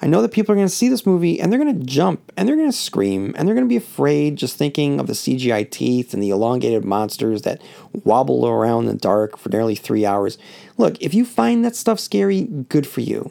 [0.00, 2.32] I know that people are going to see this movie and they're going to jump
[2.36, 5.12] and they're going to scream and they're going to be afraid just thinking of the
[5.12, 7.62] CGI teeth and the elongated monsters that
[8.04, 10.38] wobble around in the dark for nearly three hours.
[10.76, 13.30] Look, if you find that stuff scary, good for you.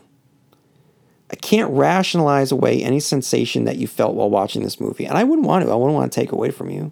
[1.29, 5.23] I can't rationalize away any sensation that you felt while watching this movie, and I
[5.23, 5.71] wouldn't want to.
[5.71, 6.91] I wouldn't want to take away from you.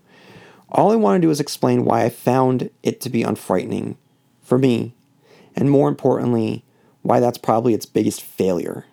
[0.70, 3.98] All I want to do is explain why I found it to be unfrightening
[4.42, 4.94] for me,
[5.58, 6.64] and more importantly,
[7.10, 8.86] why that's probably its biggest failure.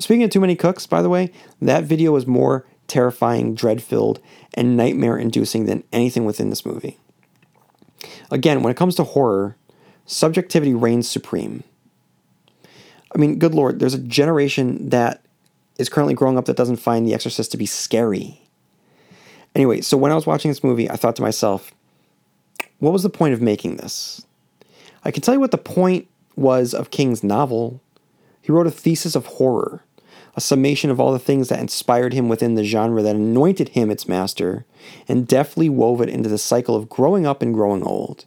[0.00, 1.30] Speaking of too many cooks, by the way,
[1.62, 4.18] that video was more terrifying, dread filled,
[4.54, 6.98] and nightmare inducing than anything within this movie.
[8.32, 9.54] Again, when it comes to horror,
[10.06, 11.62] subjectivity reigns supreme.
[13.14, 15.22] I mean, good lord, there's a generation that
[15.78, 18.42] is currently growing up that doesn't find The Exorcist to be scary.
[19.54, 21.72] Anyway, so when I was watching this movie, I thought to myself,
[22.80, 24.26] what was the point of making this?
[25.04, 27.80] I can tell you what the point was of King's novel.
[28.40, 29.84] He wrote a thesis of horror,
[30.36, 33.90] a summation of all the things that inspired him within the genre that anointed him
[33.90, 34.64] its master,
[35.08, 38.26] and deftly wove it into the cycle of growing up and growing old.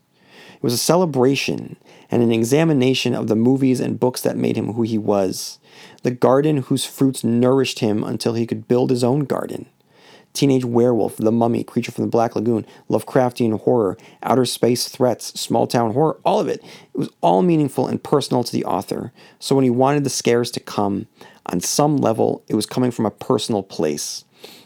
[0.55, 1.75] It was a celebration
[2.09, 5.59] and an examination of the movies and books that made him who he was,
[6.03, 9.67] the garden whose fruits nourished him until he could build his own garden.
[10.37, 15.65] Teenage Werewolf, The Mummy, Creature from the Black Lagoon, Lovecraftian horror, outer space threats, small
[15.65, 16.63] town horror, all of it.
[16.93, 19.11] It was all meaningful and personal to the author.
[19.39, 21.07] So when he wanted the scares to come,
[21.47, 24.25] on some level, it was coming from a personal place.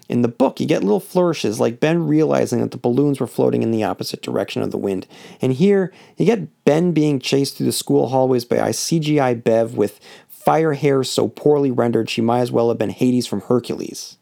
[0.09, 3.63] In the book, you get little flourishes like Ben realizing that the balloons were floating
[3.63, 5.07] in the opposite direction of the wind.
[5.41, 9.75] And here, you get Ben being chased through the school hallways by a CGI Bev
[9.75, 14.17] with fire hair so poorly rendered she might as well have been Hades from Hercules.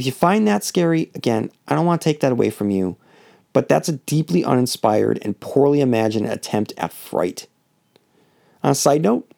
[0.00, 2.96] If you find that scary, again, I don't want to take that away from you,
[3.52, 7.46] but that's a deeply uninspired and poorly imagined attempt at fright.
[8.62, 9.30] On a side note,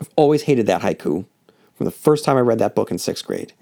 [0.00, 1.24] I've always hated that haiku
[1.74, 3.52] from the first time I read that book in sixth grade.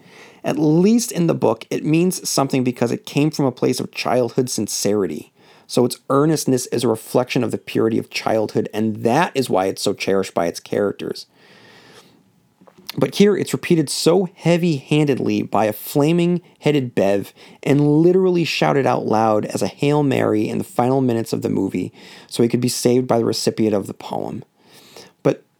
[0.44, 3.90] At least in the book, it means something because it came from a place of
[3.90, 5.32] childhood sincerity.
[5.66, 9.64] So its earnestness is a reflection of the purity of childhood, and that is why
[9.64, 11.24] it's so cherished by its characters.
[12.96, 17.32] But here it's repeated so heavy handedly by a flaming headed Bev
[17.62, 21.48] and literally shouted out loud as a Hail Mary in the final minutes of the
[21.48, 21.92] movie
[22.26, 24.44] so he could be saved by the recipient of the poem.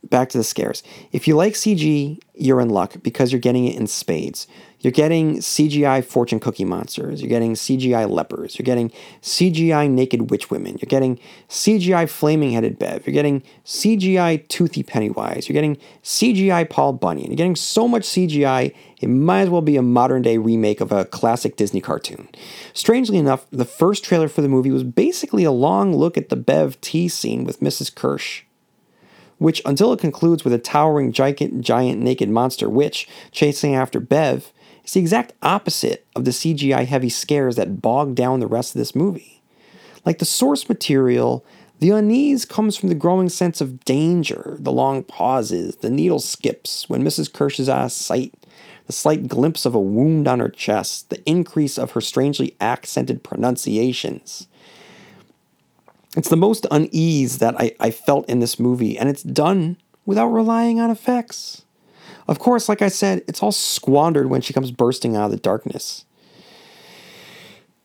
[0.08, 0.82] Back to the scares.
[1.12, 4.46] If you like CG, you're in luck because you're getting it in spades.
[4.80, 7.20] You're getting CGI fortune cookie monsters.
[7.20, 8.58] You're getting CGI lepers.
[8.58, 8.90] You're getting
[9.20, 10.78] CGI naked witch women.
[10.80, 11.18] You're getting
[11.50, 13.06] CGI flaming headed Bev.
[13.06, 15.48] You're getting CGI toothy Pennywise.
[15.48, 17.26] You're getting CGI Paul Bunyan.
[17.26, 20.92] You're getting so much CGI, it might as well be a modern day remake of
[20.92, 22.28] a classic Disney cartoon.
[22.72, 26.36] Strangely enough, the first trailer for the movie was basically a long look at the
[26.36, 27.92] Bev tea scene with Mrs.
[27.92, 28.42] Kersh
[29.40, 34.52] which until it concludes with a towering giant, giant naked monster witch chasing after Bev,
[34.84, 38.78] is the exact opposite of the CGI heavy scares that bog down the rest of
[38.78, 39.42] this movie.
[40.04, 41.42] Like the source material,
[41.78, 46.86] the unease comes from the growing sense of danger, the long pauses, the needle skips
[46.90, 47.30] when Mrs.
[47.30, 48.34] Kersh is out of sight,
[48.86, 53.24] the slight glimpse of a wound on her chest, the increase of her strangely accented
[53.24, 54.48] pronunciations.
[56.16, 60.28] It's the most unease that I, I felt in this movie, and it's done without
[60.28, 61.62] relying on effects.
[62.26, 65.36] Of course, like I said, it's all squandered when she comes bursting out of the
[65.36, 66.04] darkness.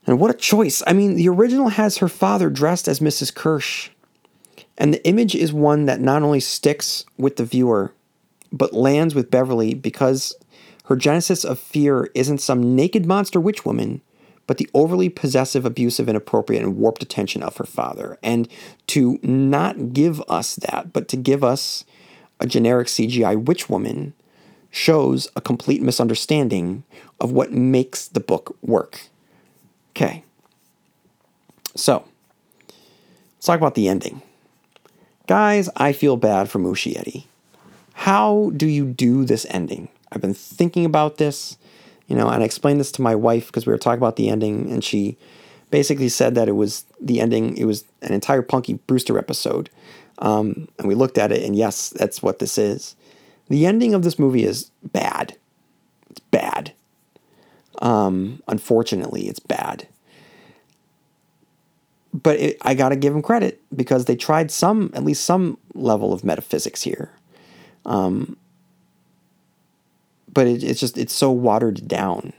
[0.06, 0.82] And what a choice.
[0.86, 3.32] I mean, the original has her father dressed as Mrs.
[3.32, 3.88] Kersh.
[4.78, 7.92] And the image is one that not only sticks with the viewer,
[8.52, 10.34] but lands with Beverly because
[10.84, 14.00] her genesis of fear isn't some naked monster witch woman,
[14.46, 18.18] but the overly possessive, abusive, inappropriate, and warped attention of her father.
[18.22, 18.48] And
[18.88, 21.84] to not give us that, but to give us
[22.40, 24.12] a generic CGI witch woman
[24.70, 26.84] shows a complete misunderstanding
[27.20, 29.00] of what makes the book work.
[29.90, 30.22] Okay.
[31.74, 32.04] So,
[32.68, 34.22] let's talk about the ending.
[35.26, 37.24] Guys, I feel bad for Muschietti.
[37.94, 39.88] How do you do this ending?
[40.12, 41.56] I've been thinking about this,
[42.06, 44.28] you know, and I explained this to my wife because we were talking about the
[44.28, 45.16] ending, and she
[45.70, 49.70] basically said that it was the ending, it was an entire Punky Brewster episode.
[50.18, 52.96] Um, and we looked at it, and yes, that's what this is.
[53.48, 55.36] The ending of this movie is bad.
[56.10, 56.72] It's bad.
[57.82, 59.86] Um, unfortunately, it's bad.
[62.14, 65.58] But it, I got to give them credit because they tried some, at least some
[65.74, 67.10] level of metaphysics here.
[67.84, 68.36] Um,
[70.36, 72.34] but it, it's just, it's so watered down.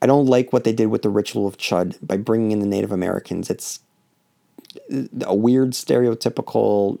[0.00, 2.66] I don't like what they did with the ritual of Chud by bringing in the
[2.66, 3.50] Native Americans.
[3.50, 3.80] It's
[5.22, 7.00] a weird, stereotypical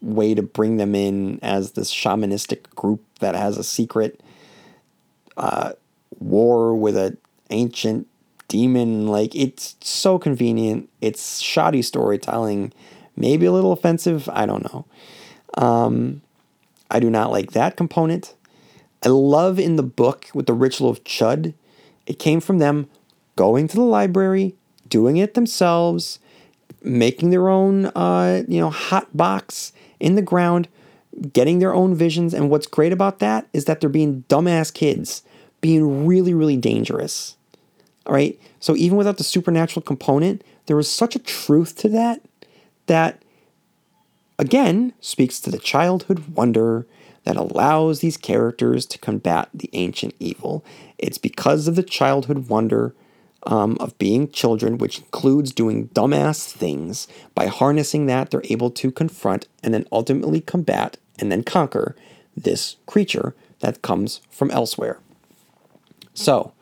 [0.00, 4.22] way to bring them in as this shamanistic group that has a secret
[5.36, 5.72] uh,
[6.20, 7.16] war with an
[7.50, 8.06] ancient
[8.46, 9.08] demon.
[9.08, 10.88] Like it's so convenient.
[11.00, 12.72] It's shoddy storytelling,
[13.16, 14.28] maybe a little offensive.
[14.32, 14.86] I don't know.
[15.58, 16.22] Um,
[16.92, 18.34] I do not like that component.
[19.02, 21.54] I love in the book with the ritual of Chud.
[22.06, 22.88] It came from them
[23.36, 24.54] going to the library,
[24.88, 26.18] doing it themselves,
[26.82, 30.68] making their own, uh, you know, hot box in the ground,
[31.32, 32.34] getting their own visions.
[32.34, 35.22] And what's great about that is that they're being dumbass kids,
[35.60, 37.36] being really, really dangerous.
[38.06, 38.38] All right.
[38.60, 42.20] So even without the supernatural component, there was such a truth to that
[42.86, 43.22] that,
[44.38, 46.86] again, speaks to the childhood wonder
[47.24, 50.64] that allows these characters to combat the ancient evil.
[50.98, 52.94] It's because of the childhood wonder
[53.44, 57.08] um, of being children, which includes doing dumbass things.
[57.34, 61.96] By harnessing that, they're able to confront and then ultimately combat and then conquer
[62.36, 64.98] this creature that comes from elsewhere.
[66.14, 66.52] So,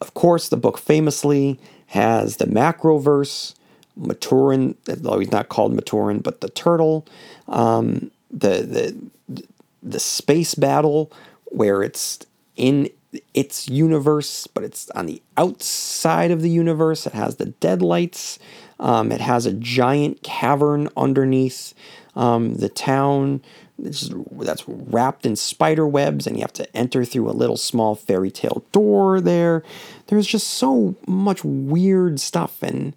[0.00, 1.58] of course, the book famously
[1.88, 3.54] has the macroverse,
[3.96, 7.06] Maturin, though he's not called Maturin, but the turtle,
[7.48, 8.96] um, the,
[9.28, 9.44] the,
[9.82, 11.12] the space battle
[11.44, 12.24] where it's
[12.56, 12.90] in
[13.32, 17.06] its universe, but it's on the outside of the universe.
[17.06, 18.38] It has the deadlights.
[18.78, 21.74] Um, it has a giant cavern underneath
[22.14, 23.42] um, the town
[23.78, 28.30] that's wrapped in spider webs, and you have to enter through a little small fairy
[28.30, 29.62] tale door there.
[30.08, 32.62] There's just so much weird stuff.
[32.62, 32.94] And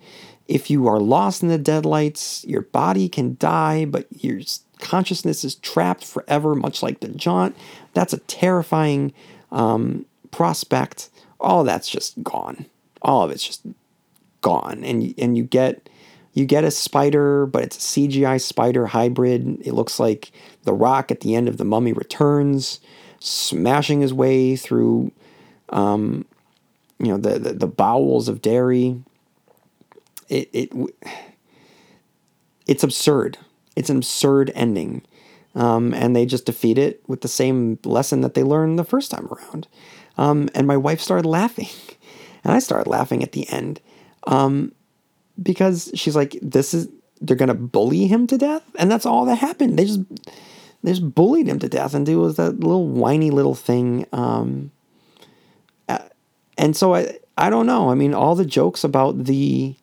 [0.47, 4.41] if you are lost in the deadlights, your body can die, but your
[4.82, 7.55] consciousness is trapped forever, much like the jaunt.
[7.93, 9.13] That's a terrifying
[9.51, 11.09] um, prospect,
[11.39, 12.65] all that's just gone.
[13.01, 13.65] All of it's just
[14.41, 15.89] gone, and and you get
[16.34, 19.61] you get a spider, but it's a CGI spider hybrid.
[19.65, 20.32] It looks like
[20.63, 22.79] the Rock at the end of The Mummy Returns,
[23.19, 25.11] smashing his way through
[25.69, 26.25] um,
[26.99, 29.01] you know, the, the, the bowels of Derry.
[30.29, 30.71] It, it,
[32.67, 33.38] it's absurd.
[33.76, 35.03] It's an absurd ending.
[35.53, 39.11] Um, and they just defeat it with the same lesson that they learned the first
[39.11, 39.67] time around.
[40.17, 41.67] Um, and my wife started laughing,
[42.43, 43.82] and I started laughing at the end
[44.28, 44.72] um,
[45.41, 46.88] because she's like, "This is
[47.19, 49.78] they're gonna bully him to death," and that's all that happened.
[49.78, 50.01] They just
[50.84, 54.05] they just bullied him to death, and it was that little whiny little thing.
[54.13, 54.72] Um,
[56.57, 57.89] and so I I don't know.
[57.89, 59.76] I mean, all the jokes about the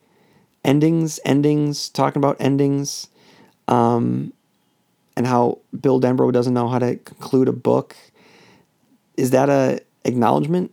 [0.64, 3.08] endings, endings, talking about endings,
[3.68, 4.32] um,
[5.16, 7.96] and how Bill Denbrough doesn't know how to conclude a book.
[9.16, 10.72] Is that a acknowledgement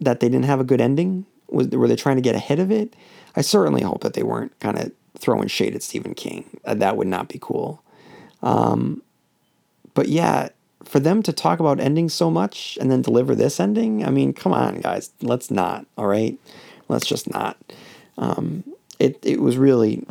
[0.00, 1.26] that they didn't have a good ending?
[1.48, 2.94] Was were they trying to get ahead of it?
[3.36, 6.58] I certainly hope that they weren't kind of throwing shade at Stephen King.
[6.64, 7.82] Uh, that would not be cool.
[8.42, 9.02] Um,
[9.94, 10.48] but yeah,
[10.84, 14.32] for them to talk about endings so much and then deliver this ending, I mean,
[14.32, 15.86] come on, guys, let's not.
[15.96, 16.38] All right,
[16.88, 17.56] let's just not.
[18.18, 18.64] Um,
[18.98, 20.04] it it was really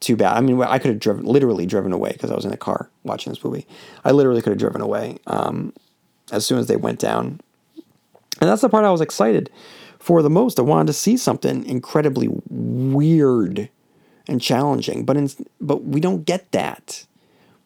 [0.00, 0.36] too bad.
[0.36, 2.90] I mean, I could have driven literally driven away because I was in a car
[3.04, 3.66] watching this movie.
[4.04, 5.72] I literally could have driven away um,
[6.32, 7.40] as soon as they went down,
[8.40, 9.50] and that's the part I was excited
[9.98, 10.58] for the most.
[10.58, 13.68] I wanted to see something incredibly weird
[14.26, 15.28] and challenging, but in,
[15.60, 17.06] but we don't get that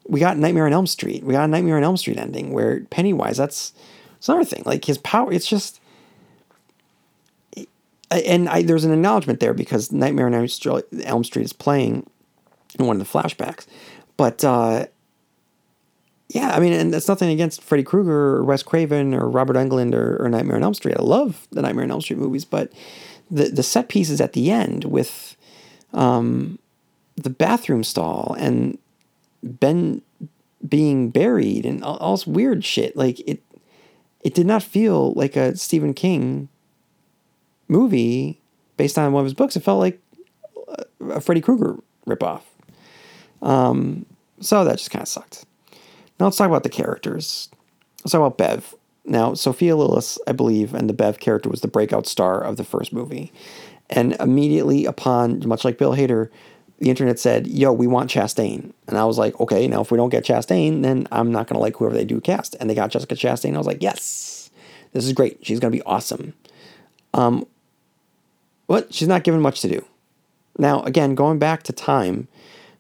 [0.07, 1.25] we got Nightmare on Elm Street.
[1.25, 3.73] We got a Nightmare on Elm Street ending where Pennywise, that's,
[4.15, 4.63] that's another thing.
[4.67, 5.81] Like his power, it's just.
[8.11, 12.09] And I, there's an acknowledgement there because Nightmare on Elm Street is playing
[12.79, 13.67] in one of the flashbacks.
[14.17, 14.87] But uh,
[16.29, 19.95] yeah, I mean, and that's nothing against Freddy Krueger or Wes Craven or Robert Englund
[19.95, 20.97] or, or, Nightmare on Elm Street.
[20.99, 22.73] I love the Nightmare on Elm Street movies, but
[23.31, 25.37] the the set pieces at the end with
[25.93, 26.59] um,
[27.17, 28.79] the bathroom stall and
[29.43, 30.03] Ben
[30.67, 32.97] being buried and all, all this weird shit.
[32.97, 33.43] Like it,
[34.23, 36.49] it did not feel like a Stephen King
[37.69, 38.41] movie
[38.77, 39.57] based on one of his books.
[39.57, 40.01] It felt like
[41.11, 42.43] a Freddy Krueger ripoff.
[43.45, 44.07] Um,
[44.41, 45.45] so that just kind of sucked.
[46.19, 47.49] Now let's talk about the characters.
[48.03, 48.75] Let's talk about Bev.
[49.05, 52.65] Now, Sophia Lillis, I believe, and the Bev character was the breakout star of the
[52.65, 53.33] first movie.
[53.91, 56.31] And immediately upon, much like Bill Hader,
[56.79, 58.73] the internet said, yo, we want Chastain.
[58.89, 61.57] And I was like, okay, now if we don't get Chastain, then I'm not going
[61.57, 62.57] to like whoever they do cast.
[62.59, 63.55] And they got Jessica Chastain.
[63.55, 64.51] I was like, yes,
[64.93, 65.45] this is great.
[65.45, 66.33] She's going to be awesome.
[67.13, 67.47] Um,
[68.67, 69.85] but she's not given much to do.
[70.59, 72.29] Now, again, going back to time,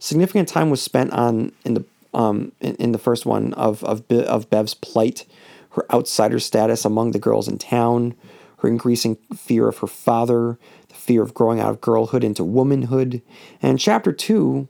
[0.04, 4.04] significant time was spent on in the um, in, in the first one of of
[4.10, 5.24] of Bev's plight,
[5.70, 8.14] her outsider status among the girls in town,
[8.58, 13.22] her increasing fear of her father, the fear of growing out of girlhood into womanhood.
[13.62, 14.68] And chapter 2,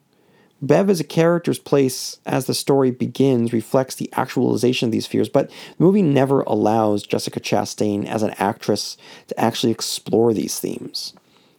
[0.62, 5.28] Bev as a character's place as the story begins reflects the actualization of these fears,
[5.28, 5.54] but the
[5.84, 11.12] movie never allows Jessica Chastain as an actress to actually explore these themes.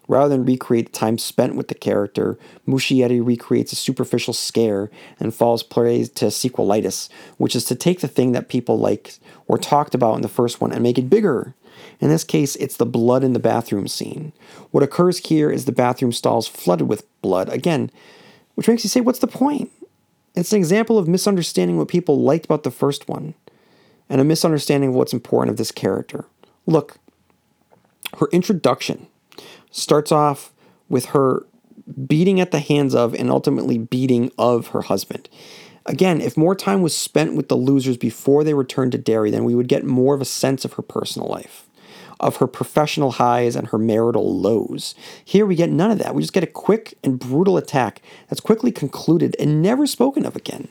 [0.08, 2.38] Rather than recreate the time spent with the character,
[2.68, 4.90] Muschietti recreates a superficial scare
[5.20, 9.58] and falls prey to sequelitis, which is to take the thing that people liked or
[9.58, 11.56] talked about in the first one and make it bigger
[12.00, 14.34] in this case, it's the blood in the bathroom scene.
[14.72, 17.92] What occurs here is the bathroom stalls flooded with blood, again,
[18.56, 19.72] which makes you say, what's the point?
[20.36, 23.34] It's an example of misunderstanding what people liked about the first one
[24.10, 26.26] and a misunderstanding of what's important of this character.
[26.66, 26.98] Look,
[28.20, 29.08] her introduction
[29.76, 30.54] starts off
[30.90, 31.46] with her
[32.08, 35.30] beating at the hands of and ultimately beating of her husband.
[35.86, 39.44] Again, if more time was spent with the losers before they returned to Derry, then
[39.44, 41.68] we would get more of a sense of her personal life
[42.20, 44.96] of her professional highs and her marital lows.
[45.24, 46.16] Here we get none of that.
[46.16, 50.34] We just get a quick and brutal attack that's quickly concluded and never spoken of
[50.34, 50.70] again.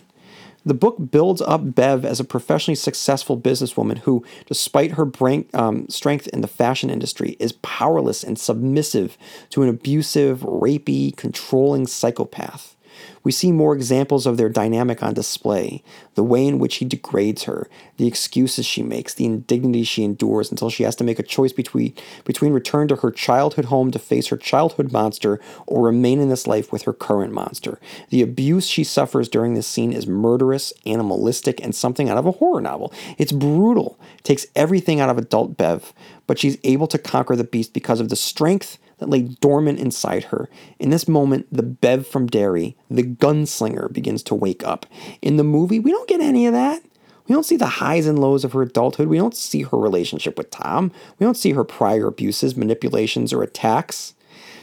[0.66, 5.88] The book builds up Bev as a professionally successful businesswoman who, despite her brain, um,
[5.90, 9.18] strength in the fashion industry, is powerless and submissive
[9.50, 12.73] to an abusive, rapey, controlling psychopath.
[13.22, 15.82] We see more examples of their dynamic on display
[16.14, 20.50] the way in which he degrades her, the excuses she makes, the indignity she endures
[20.50, 23.98] until she has to make a choice between, between return to her childhood home to
[23.98, 27.80] face her childhood monster or remain in this life with her current monster.
[28.10, 32.32] The abuse she suffers during this scene is murderous, animalistic, and something out of a
[32.32, 32.92] horror novel.
[33.18, 35.92] It's brutal, it takes everything out of adult Bev,
[36.26, 40.24] but she's able to conquer the beast because of the strength that lay dormant inside
[40.24, 40.48] her.
[40.78, 44.86] In this moment, the Bev from Derry, the gunslinger, begins to wake up.
[45.20, 46.82] In the movie, we don't get any of that.
[47.26, 49.08] We don't see the highs and lows of her adulthood.
[49.08, 50.90] We don't see her relationship with Tom.
[51.18, 54.14] We don't see her prior abuses, manipulations, or attacks.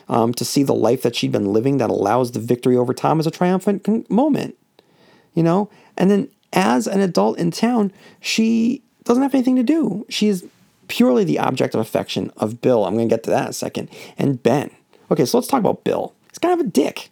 [0.10, 3.20] Um, to see the life that she'd been living that allows the victory over Tom
[3.20, 4.58] as a triumphant moment.
[5.34, 5.70] You know?
[5.96, 10.06] And then as an adult in town, she doesn't have anything to do.
[10.10, 10.44] She's
[10.92, 12.86] purely the object of affection of Bill.
[12.86, 13.90] I'm going to get to that in a second.
[14.18, 14.72] And Ben.
[15.10, 16.14] Okay, so let's talk about Bill.
[16.30, 17.12] He's kind of a dick.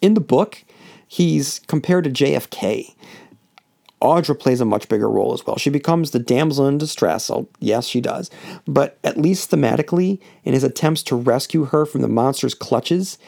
[0.00, 0.62] In the book,
[1.08, 2.94] he's compared to JFK.
[4.00, 5.58] Audra plays a much bigger role as well.
[5.58, 7.28] She becomes the damsel in distress.
[7.28, 8.30] Oh, yes, she does.
[8.66, 13.18] But at least thematically, in his attempts to rescue her from the monster's clutches,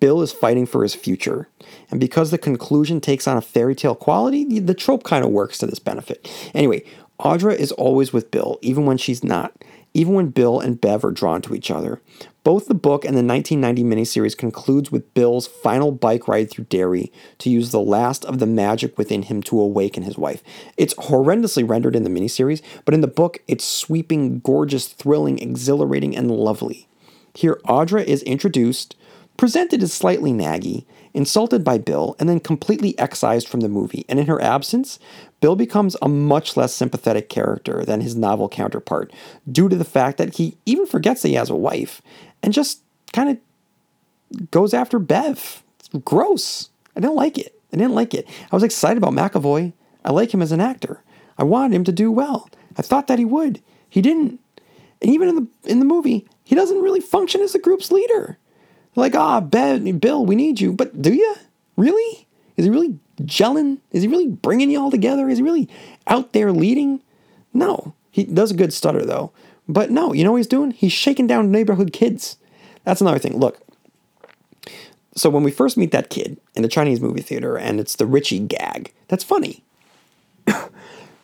[0.00, 1.48] Bill is fighting for his future.
[1.90, 5.58] And because the conclusion takes on a fairy tale quality, the trope kind of works
[5.58, 6.30] to this benefit.
[6.54, 6.82] Anyway,
[7.22, 9.54] Audra is always with Bill, even when she's not
[9.94, 12.00] even when Bill and Bev are drawn to each other.
[12.44, 17.12] Both the book and the 1990 miniseries concludes with Bill's final bike ride through Derry
[17.38, 20.42] to use the last of the magic within him to awaken his wife.
[20.76, 26.16] It's horrendously rendered in the miniseries, but in the book, it's sweeping, gorgeous, thrilling, exhilarating,
[26.16, 26.88] and lovely.
[27.34, 28.96] Here, Audra is introduced,
[29.36, 34.04] presented as slightly naggy, insulted by Bill, and then completely excised from the movie.
[34.08, 34.98] And in her absence,
[35.40, 39.12] Bill becomes a much less sympathetic character than his novel counterpart
[39.50, 42.00] due to the fact that he even forgets that he has a wife
[42.42, 42.80] and just
[43.12, 45.62] kind of goes after Bev.
[45.78, 46.70] It's gross.
[46.96, 47.58] I didn't like it.
[47.72, 48.26] I didn't like it.
[48.50, 49.72] I was excited about McAvoy.
[50.04, 51.02] I like him as an actor.
[51.38, 52.48] I wanted him to do well.
[52.76, 53.62] I thought that he would.
[53.88, 54.40] He didn't.
[55.00, 58.38] And even in the in the movie, he doesn't really function as the group's leader.
[58.94, 60.72] Like, ah, Ben, Bill, we need you.
[60.72, 61.34] But do you?
[61.76, 62.26] Really?
[62.56, 63.78] Is he really gelling?
[63.90, 65.28] Is he really bringing you all together?
[65.28, 65.68] Is he really
[66.06, 67.02] out there leading?
[67.54, 67.94] No.
[68.10, 69.32] He does a good stutter, though.
[69.68, 70.72] But no, you know what he's doing?
[70.72, 72.36] He's shaking down neighborhood kids.
[72.84, 73.38] That's another thing.
[73.38, 73.60] Look,
[75.14, 78.06] so when we first meet that kid in the Chinese movie theater and it's the
[78.06, 79.62] Richie gag, that's funny.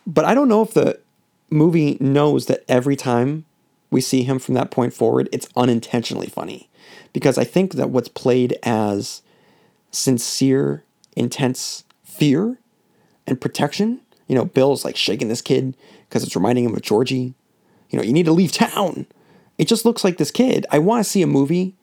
[0.07, 0.99] but I don't know if the
[1.49, 3.45] movie knows that every time
[3.91, 6.68] we see him from that point forward, it's unintentionally funny.
[7.13, 9.21] Because I think that what's played as
[9.91, 10.83] sincere,
[11.15, 12.59] intense fear
[13.25, 15.75] and protection, you know, Bill's like shaking this kid
[16.07, 17.33] because it's reminding him of Georgie.
[17.89, 19.07] You know, you need to leave town.
[19.57, 20.65] It just looks like this kid.
[20.71, 21.75] I want to see a movie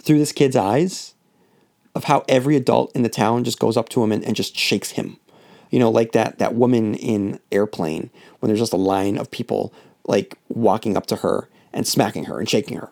[0.00, 1.14] through this kid's eyes
[1.94, 4.56] of how every adult in the town just goes up to him and, and just
[4.56, 5.18] shakes him.
[5.70, 8.10] You know, like that that woman in Airplane
[8.40, 9.72] when there's just a line of people
[10.06, 12.90] like walking up to her and smacking her and shaking her.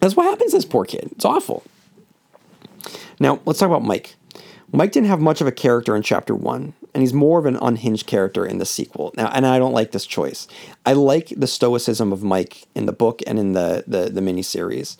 [0.00, 1.08] That's what happens to this poor kid.
[1.12, 1.62] It's awful.
[3.18, 4.14] Now, let's talk about Mike.
[4.72, 7.56] Mike didn't have much of a character in chapter one, and he's more of an
[7.62, 9.12] unhinged character in the sequel.
[9.16, 10.48] Now, and I don't like this choice.
[10.84, 14.96] I like the stoicism of Mike in the book and in the the, the miniseries.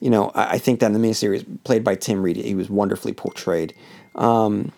[0.00, 2.70] You know, I, I think that in the miniseries played by Tim Reid, he was
[2.70, 3.74] wonderfully portrayed.
[4.14, 4.72] Um,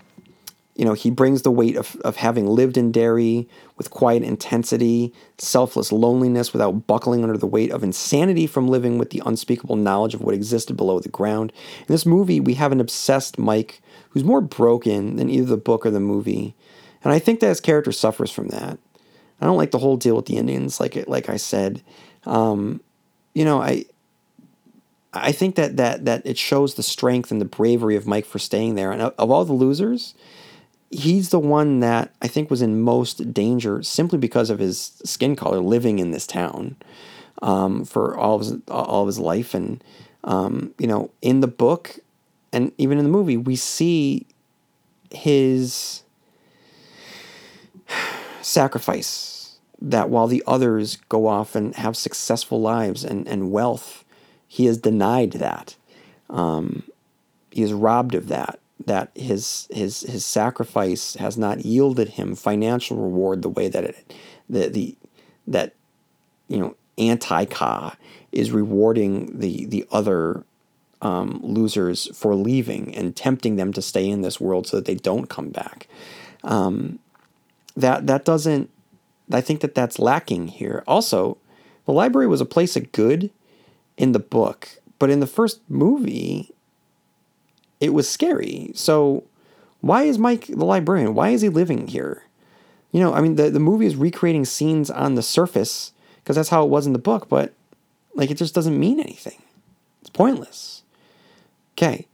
[0.75, 3.47] you know, he brings the weight of, of having lived in Derry
[3.77, 9.11] with quiet intensity, selfless loneliness without buckling under the weight of insanity from living with
[9.11, 11.53] the unspeakable knowledge of what existed below the ground.
[11.81, 15.85] In this movie, we have an obsessed Mike who's more broken than either the book
[15.85, 16.55] or the movie.
[17.05, 18.79] And I think that his character suffers from that.
[19.41, 21.83] I don't like the whole deal with the Indians, like like I said.
[22.25, 22.81] Um,
[23.35, 23.87] you know, I
[25.13, 28.39] I think that that that it shows the strength and the bravery of Mike for
[28.39, 28.93] staying there.
[28.93, 30.15] And of all the losers,
[30.93, 35.35] he's the one that I think was in most danger simply because of his skin
[35.35, 36.77] color, living in this town
[37.41, 39.83] um, for all of his all of his life, and
[40.23, 41.99] um, you know, in the book
[42.53, 44.27] and even in the movie, we see
[45.11, 46.03] his
[48.43, 49.31] sacrifice.
[49.85, 54.05] That while the others go off and have successful lives and, and wealth,
[54.47, 55.75] he is denied that.
[56.31, 56.85] Um,
[57.51, 62.97] he is robbed of that that his his his sacrifice has not yielded him financial
[62.97, 64.15] reward the way that it
[64.49, 64.97] the the
[65.47, 65.75] that
[66.49, 67.97] you know anti-Ka
[68.33, 70.45] is rewarding the the other
[71.03, 74.95] um, losers for leaving and tempting them to stay in this world so that they
[74.95, 75.89] don't come back.
[76.45, 77.01] Um,
[77.77, 78.71] that that doesn't.
[79.31, 80.85] I think that that's lacking here.
[80.87, 81.39] Also,
[81.87, 83.31] the library was a place of good
[83.97, 84.69] in the book,
[84.99, 86.53] but in the first movie,
[87.83, 88.71] it was scary.
[88.75, 89.25] So
[89.81, 91.15] why is Mike the librarian?
[91.15, 92.23] Why is he living here?
[92.93, 96.51] You know, I mean, the, the movie is recreating scenes on the surface because that's
[96.51, 97.53] how it was in the book, but
[98.15, 99.43] like it just doesn't mean anything.
[100.01, 100.85] It's pointless.
[101.77, 102.07] Okay.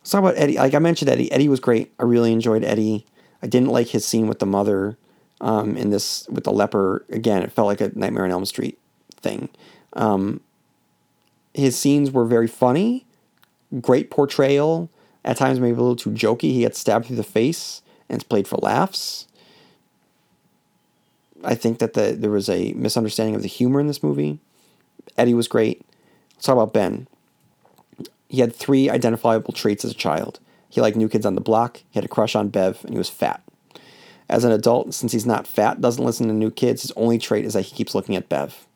[0.00, 0.56] Let's talk about Eddie.
[0.56, 1.32] Like I mentioned, Eddie.
[1.32, 1.92] Eddie was great.
[1.98, 3.04] I really enjoyed Eddie.
[3.42, 4.96] I didn't like his scene with the mother
[5.40, 7.04] um, in this with the leper.
[7.10, 8.78] Again, it felt like a Nightmare on Elm Street
[9.16, 9.48] thing.
[9.94, 10.42] Um,
[11.54, 13.04] his scenes were very funny,
[13.80, 14.90] great portrayal.
[15.28, 16.52] At times, maybe a little too jokey.
[16.52, 19.28] He gets stabbed through the face and it's played for laughs.
[21.44, 24.38] I think that the, there was a misunderstanding of the humor in this movie.
[25.18, 25.84] Eddie was great.
[26.34, 27.08] Let's talk about Ben.
[28.30, 30.40] He had three identifiable traits as a child.
[30.70, 32.98] He liked new kids on the block, he had a crush on Bev, and he
[32.98, 33.42] was fat.
[34.30, 37.44] As an adult, since he's not fat, doesn't listen to new kids, his only trait
[37.44, 38.66] is that he keeps looking at Bev.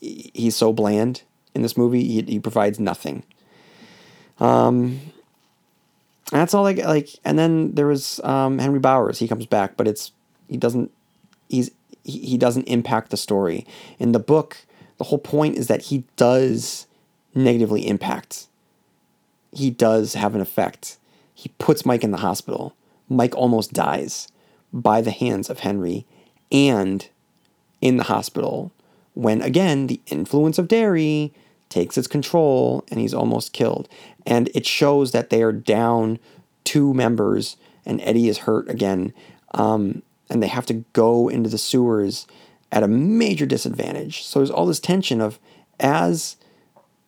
[0.00, 1.22] he's so bland
[1.54, 2.04] in this movie.
[2.04, 3.24] He, he provides nothing.
[4.40, 5.00] Um,
[6.30, 6.86] that's all I get.
[6.86, 9.18] Like, and then there was um, Henry Bowers.
[9.18, 10.12] He comes back, but it's
[10.48, 10.90] he doesn't.
[11.48, 11.70] He's
[12.04, 13.66] he, he doesn't impact the story.
[13.98, 14.58] In the book,
[14.98, 16.86] the whole point is that he does
[17.34, 18.46] negatively impact.
[19.52, 20.98] He does have an effect.
[21.34, 22.74] He puts Mike in the hospital.
[23.08, 24.28] Mike almost dies
[24.72, 26.04] by the hands of Henry
[26.52, 27.08] and
[27.80, 28.72] in the hospital
[29.14, 31.32] when again the influence of Derry
[31.68, 33.88] takes its control and he's almost killed.
[34.26, 36.18] And it shows that they are down
[36.64, 37.56] two members
[37.86, 39.12] and Eddie is hurt again.
[39.54, 42.26] Um, and they have to go into the sewers
[42.70, 44.24] at a major disadvantage.
[44.24, 45.38] So there's all this tension of
[45.80, 46.36] as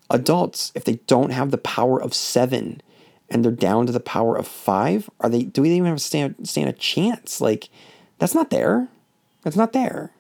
[0.09, 2.81] adults, if they don't have the power of seven
[3.29, 6.49] and they're down to the power of five, are they do we even have stand
[6.49, 7.41] stand a chance?
[7.41, 7.69] Like
[8.19, 8.89] that's not there.
[9.43, 10.13] That's not there.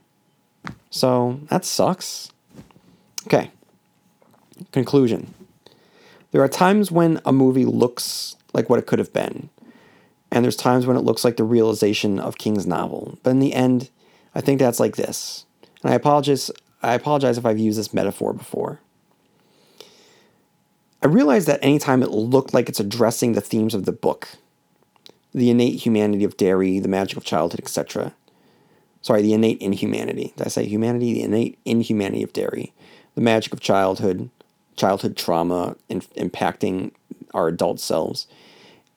[0.90, 2.30] So that sucks.
[3.26, 3.50] Okay.
[4.72, 5.34] Conclusion.
[6.32, 9.50] There are times when a movie looks like what it could have been,
[10.30, 13.18] and there's times when it looks like the realization of King's novel.
[13.22, 13.90] But in the end,
[14.34, 15.44] I think that's like this.
[15.82, 16.50] And I apologize
[16.82, 18.80] I apologize if I've used this metaphor before.
[21.02, 24.28] I realize that anytime it looked like it's addressing the themes of the book,
[25.32, 28.14] the innate humanity of Derry, the magic of childhood, etc.
[29.02, 30.32] Sorry, the innate inhumanity.
[30.36, 31.14] Did I say humanity?
[31.14, 32.72] The innate inhumanity of Derry,
[33.14, 34.30] the magic of childhood,
[34.80, 36.92] childhood trauma in, impacting
[37.34, 38.26] our adult selves.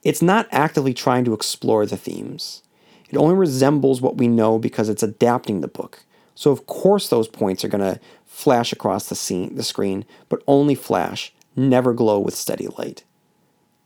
[0.04, 2.64] It's not actively trying to explore the themes.
[3.10, 6.04] It only resembles what we know because it's adapting the book.
[6.36, 10.42] So of course those points are going to flash across the scene, the screen, but
[10.48, 13.04] only flash, never glow with steady light.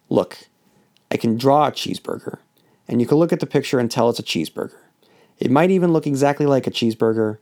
[0.10, 0.38] Look,
[1.12, 2.38] I can draw a cheeseburger,
[2.88, 4.80] and you can look at the picture and tell it's a cheeseburger.
[5.39, 7.39] It might even look exactly like a cheeseburger,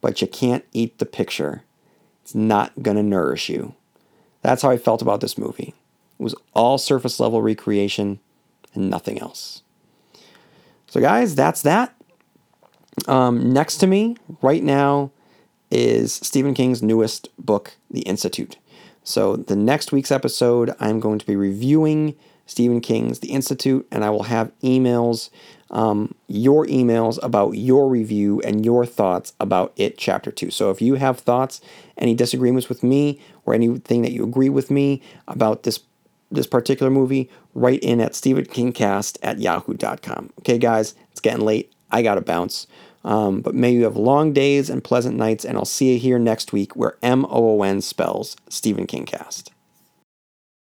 [0.00, 1.64] but you can't eat the picture.
[2.22, 3.74] It's not going to nourish you.
[4.42, 5.74] That's how I felt about this movie.
[6.18, 8.20] It was all surface level recreation
[8.74, 9.62] and nothing else.
[10.86, 11.94] So, guys, that's that.
[13.08, 15.10] Um, next to me right now
[15.70, 18.58] is Stephen King's newest book, The Institute.
[19.04, 22.14] So, the next week's episode, I'm going to be reviewing
[22.46, 25.30] Stephen King's The Institute, and I will have emails,
[25.70, 30.50] um, your emails about your review and your thoughts about it, Chapter 2.
[30.50, 31.60] So, if you have thoughts,
[31.96, 35.80] any disagreements with me, or anything that you agree with me about this
[36.30, 40.30] this particular movie, write in at stephenkingcast at yahoo.com.
[40.38, 41.70] Okay, guys, it's getting late.
[41.90, 42.66] I got to bounce.
[43.04, 46.18] Um, but may you have long days and pleasant nights, and I'll see you here
[46.18, 49.52] next week where M O O N spells Stephen King Cast.